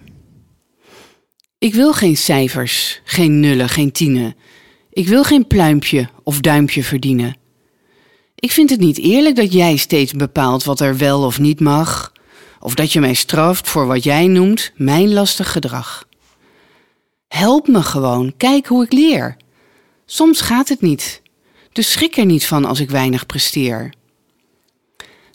Ik 1.58 1.74
wil 1.74 1.94
geen 1.94 2.18
cijfers, 2.18 3.02
geen 3.04 3.40
nullen, 3.40 3.70
geen 3.70 3.92
tienen. 3.92 4.36
Ik 4.90 5.08
wil 5.08 5.24
geen 5.24 5.48
pluimpje 5.48 6.10
of 6.24 6.40
duimpje 6.40 6.84
verdienen. 6.84 7.36
Ik 8.36 8.52
vind 8.52 8.70
het 8.70 8.80
niet 8.80 8.98
eerlijk 8.98 9.36
dat 9.36 9.54
jij 9.54 9.76
steeds 9.76 10.14
bepaalt 10.14 10.64
wat 10.64 10.80
er 10.80 10.98
wel 10.98 11.24
of 11.24 11.40
niet 11.40 11.60
mag, 11.60 12.12
of 12.64 12.76
dat 12.76 12.92
je 12.92 13.00
mij 13.00 13.14
straft 13.14 13.70
voor 13.70 13.86
wat 13.86 14.04
jij 14.04 14.28
noemt 14.28 14.72
mijn 14.76 15.14
lastig 15.14 15.52
gedrag. 15.52 16.08
Help 17.28 17.68
me 17.68 17.82
gewoon, 17.82 18.34
kijk 18.38 18.68
hoe 18.68 18.84
ik 18.84 18.92
leer. 18.94 19.38
Soms 20.06 20.42
gaat 20.42 20.70
het 20.70 20.82
niet, 20.82 21.22
dus 21.72 21.92
schrik 21.92 22.18
er 22.18 22.26
niet 22.26 22.46
van 22.46 22.66
als 22.66 22.80
ik 22.80 22.90
weinig 22.90 23.26
presteer. 23.26 23.94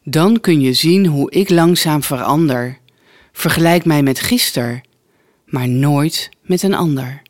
Dan 0.05 0.41
kun 0.41 0.61
je 0.61 0.73
zien 0.73 1.07
hoe 1.07 1.31
ik 1.31 1.51
langzaam 1.51 2.03
verander. 2.03 2.79
Vergelijk 3.33 3.85
mij 3.85 4.03
met 4.03 4.21
gister, 4.21 4.81
maar 5.47 5.69
nooit 5.69 6.29
met 6.43 6.63
een 6.63 6.75
ander. 6.75 7.23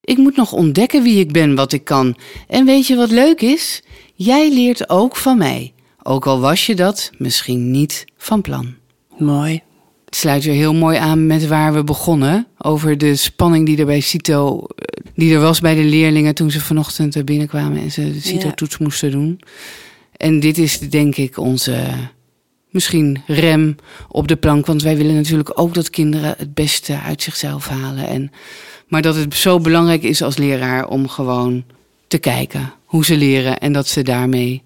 Ik 0.00 0.16
moet 0.16 0.36
nog 0.36 0.52
ontdekken 0.52 1.02
wie 1.02 1.20
ik 1.20 1.32
ben, 1.32 1.54
wat 1.54 1.72
ik 1.72 1.84
kan. 1.84 2.16
En 2.48 2.64
weet 2.64 2.86
je 2.86 2.96
wat 2.96 3.10
leuk 3.10 3.40
is? 3.40 3.82
Jij 4.14 4.52
leert 4.52 4.88
ook 4.88 5.16
van 5.16 5.38
mij, 5.38 5.74
ook 6.02 6.26
al 6.26 6.40
was 6.40 6.66
je 6.66 6.74
dat 6.74 7.10
misschien 7.18 7.70
niet 7.70 8.04
van 8.16 8.40
plan. 8.40 8.74
Mooi. 9.18 9.62
Het 10.04 10.16
sluit 10.16 10.44
weer 10.44 10.54
heel 10.54 10.74
mooi 10.74 10.98
aan 10.98 11.26
met 11.26 11.46
waar 11.46 11.74
we 11.74 11.84
begonnen. 11.84 12.46
Over 12.58 12.98
de 12.98 13.16
spanning 13.16 13.66
die 13.66 13.78
er 13.78 13.86
bij 13.86 14.00
CITO, 14.00 14.58
eh, 14.58 15.04
die 15.14 15.34
er 15.34 15.40
was 15.40 15.60
bij 15.60 15.74
de 15.74 15.84
leerlingen 15.84 16.34
toen 16.34 16.50
ze 16.50 16.60
vanochtend 16.60 17.14
er 17.14 17.24
binnenkwamen 17.24 17.82
en 17.82 17.92
ze 17.92 18.12
de 18.12 18.20
CITO-toets 18.20 18.78
moesten 18.78 19.10
doen. 19.10 19.40
En 20.16 20.40
dit 20.40 20.58
is 20.58 20.78
denk 20.78 21.16
ik 21.16 21.38
onze 21.38 21.84
misschien 22.72 23.22
rem 23.26 23.76
op 24.08 24.28
de 24.28 24.36
plank. 24.36 24.66
Want 24.66 24.82
wij 24.82 24.96
willen 24.96 25.14
natuurlijk 25.14 25.60
ook 25.60 25.74
dat 25.74 25.90
kinderen 25.90 26.34
het 26.38 26.54
beste 26.54 27.00
uit 27.00 27.22
zichzelf 27.22 27.68
halen. 27.68 28.06
En, 28.06 28.30
maar 28.88 29.02
dat 29.02 29.16
het 29.16 29.34
zo 29.34 29.58
belangrijk 29.58 30.02
is 30.02 30.22
als 30.22 30.36
leraar 30.36 30.88
om 30.88 31.08
gewoon 31.08 31.64
te 32.06 32.18
kijken 32.18 32.72
hoe 32.84 33.04
ze 33.04 33.16
leren 33.16 33.58
en 33.58 33.72
dat 33.72 33.88
ze 33.88 34.02
daarmee 34.02 34.62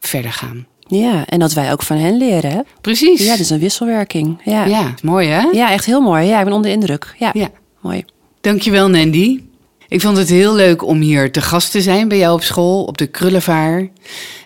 verder 0.00 0.32
gaan. 0.32 0.66
Ja, 0.86 1.26
en 1.26 1.38
dat 1.38 1.52
wij 1.52 1.72
ook 1.72 1.82
van 1.82 1.96
hen 1.96 2.16
leren. 2.16 2.50
Hè? 2.50 2.60
Precies. 2.80 3.24
Ja, 3.24 3.30
dit 3.30 3.40
is 3.40 3.50
een 3.50 3.58
wisselwerking. 3.58 4.40
Ja. 4.44 4.64
ja. 4.64 4.78
ja 4.80 4.94
mooi 5.02 5.28
hè? 5.28 5.50
echt 5.50 5.84
heel 5.84 6.00
mooi. 6.00 6.26
Ja, 6.26 6.38
ik 6.38 6.44
ben 6.44 6.54
onder 6.54 6.70
de 6.70 6.76
indruk. 6.76 7.14
Ja, 7.18 7.30
ja. 7.32 7.48
mooi. 7.80 8.04
Dankjewel 8.40 8.88
Nandy. 8.88 9.40
Ik 9.88 10.00
vond 10.00 10.16
het 10.16 10.28
heel 10.28 10.54
leuk 10.54 10.86
om 10.86 11.00
hier 11.00 11.32
te 11.32 11.40
gast 11.40 11.70
te 11.70 11.82
zijn 11.82 12.08
bij 12.08 12.18
jou 12.18 12.34
op 12.34 12.42
school, 12.42 12.84
op 12.84 12.98
de 12.98 13.06
Krullenvaar. 13.06 13.88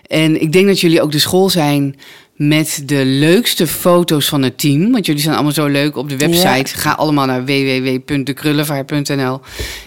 En 0.07 0.41
ik 0.41 0.51
denk 0.51 0.67
dat 0.67 0.79
jullie 0.79 1.01
ook 1.01 1.11
de 1.11 1.19
school 1.19 1.49
zijn 1.49 1.95
met 2.35 2.81
de 2.85 3.05
leukste 3.05 3.67
foto's 3.67 4.27
van 4.27 4.41
het 4.41 4.57
team. 4.57 4.91
Want 4.91 5.05
jullie 5.05 5.21
zijn 5.21 5.33
allemaal 5.33 5.51
zo 5.51 5.65
leuk 5.65 5.97
op 5.97 6.09
de 6.09 6.17
website. 6.17 6.77
Ga 6.77 6.91
allemaal 6.91 7.25
naar 7.25 7.45
www.dekrullenvaar.nl 7.45 9.39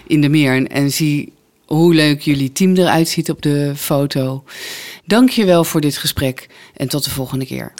in 0.06 0.20
de 0.20 0.28
meer 0.28 0.66
en 0.66 0.90
zie 0.90 1.32
hoe 1.66 1.94
leuk 1.94 2.20
jullie 2.20 2.52
team 2.52 2.74
eruit 2.74 3.08
ziet 3.08 3.30
op 3.30 3.42
de 3.42 3.72
foto. 3.76 4.44
Dankjewel 5.04 5.64
voor 5.64 5.80
dit 5.80 5.96
gesprek 5.96 6.48
en 6.76 6.88
tot 6.88 7.04
de 7.04 7.10
volgende 7.10 7.46
keer. 7.46 7.72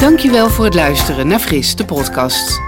Dankjewel 0.00 0.48
voor 0.48 0.64
het 0.64 0.74
luisteren 0.74 1.26
naar 1.26 1.38
Fris, 1.38 1.76
de 1.76 1.84
podcast. 1.84 2.60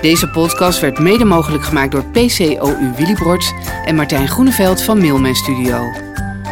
Deze 0.00 0.28
podcast 0.28 0.80
werd 0.80 0.98
mede 0.98 1.24
mogelijk 1.24 1.64
gemaakt 1.64 1.92
door 1.92 2.04
PCOU 2.04 2.92
Willibrord 2.96 3.54
en 3.84 3.94
Martijn 3.94 4.28
Groeneveld 4.28 4.82
van 4.82 4.98
Mailman 4.98 5.34
Studio. 5.34 5.92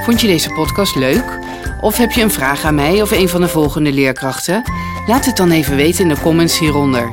Vond 0.02 0.20
je 0.20 0.26
deze 0.26 0.50
podcast 0.50 0.94
leuk? 0.94 1.38
Of 1.80 1.96
heb 1.96 2.12
je 2.12 2.22
een 2.22 2.30
vraag 2.30 2.64
aan 2.64 2.74
mij 2.74 3.02
of 3.02 3.10
een 3.10 3.28
van 3.28 3.40
de 3.40 3.48
volgende 3.48 3.92
leerkrachten? 3.92 4.62
Laat 5.06 5.26
het 5.26 5.36
dan 5.36 5.50
even 5.50 5.76
weten 5.76 6.02
in 6.02 6.14
de 6.14 6.20
comments 6.20 6.58
hieronder. 6.58 7.10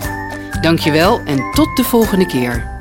Dankjewel 0.62 1.22
en 1.26 1.52
tot 1.52 1.78
de 1.78 1.84
volgende 1.84 2.26
keer. 2.26 2.77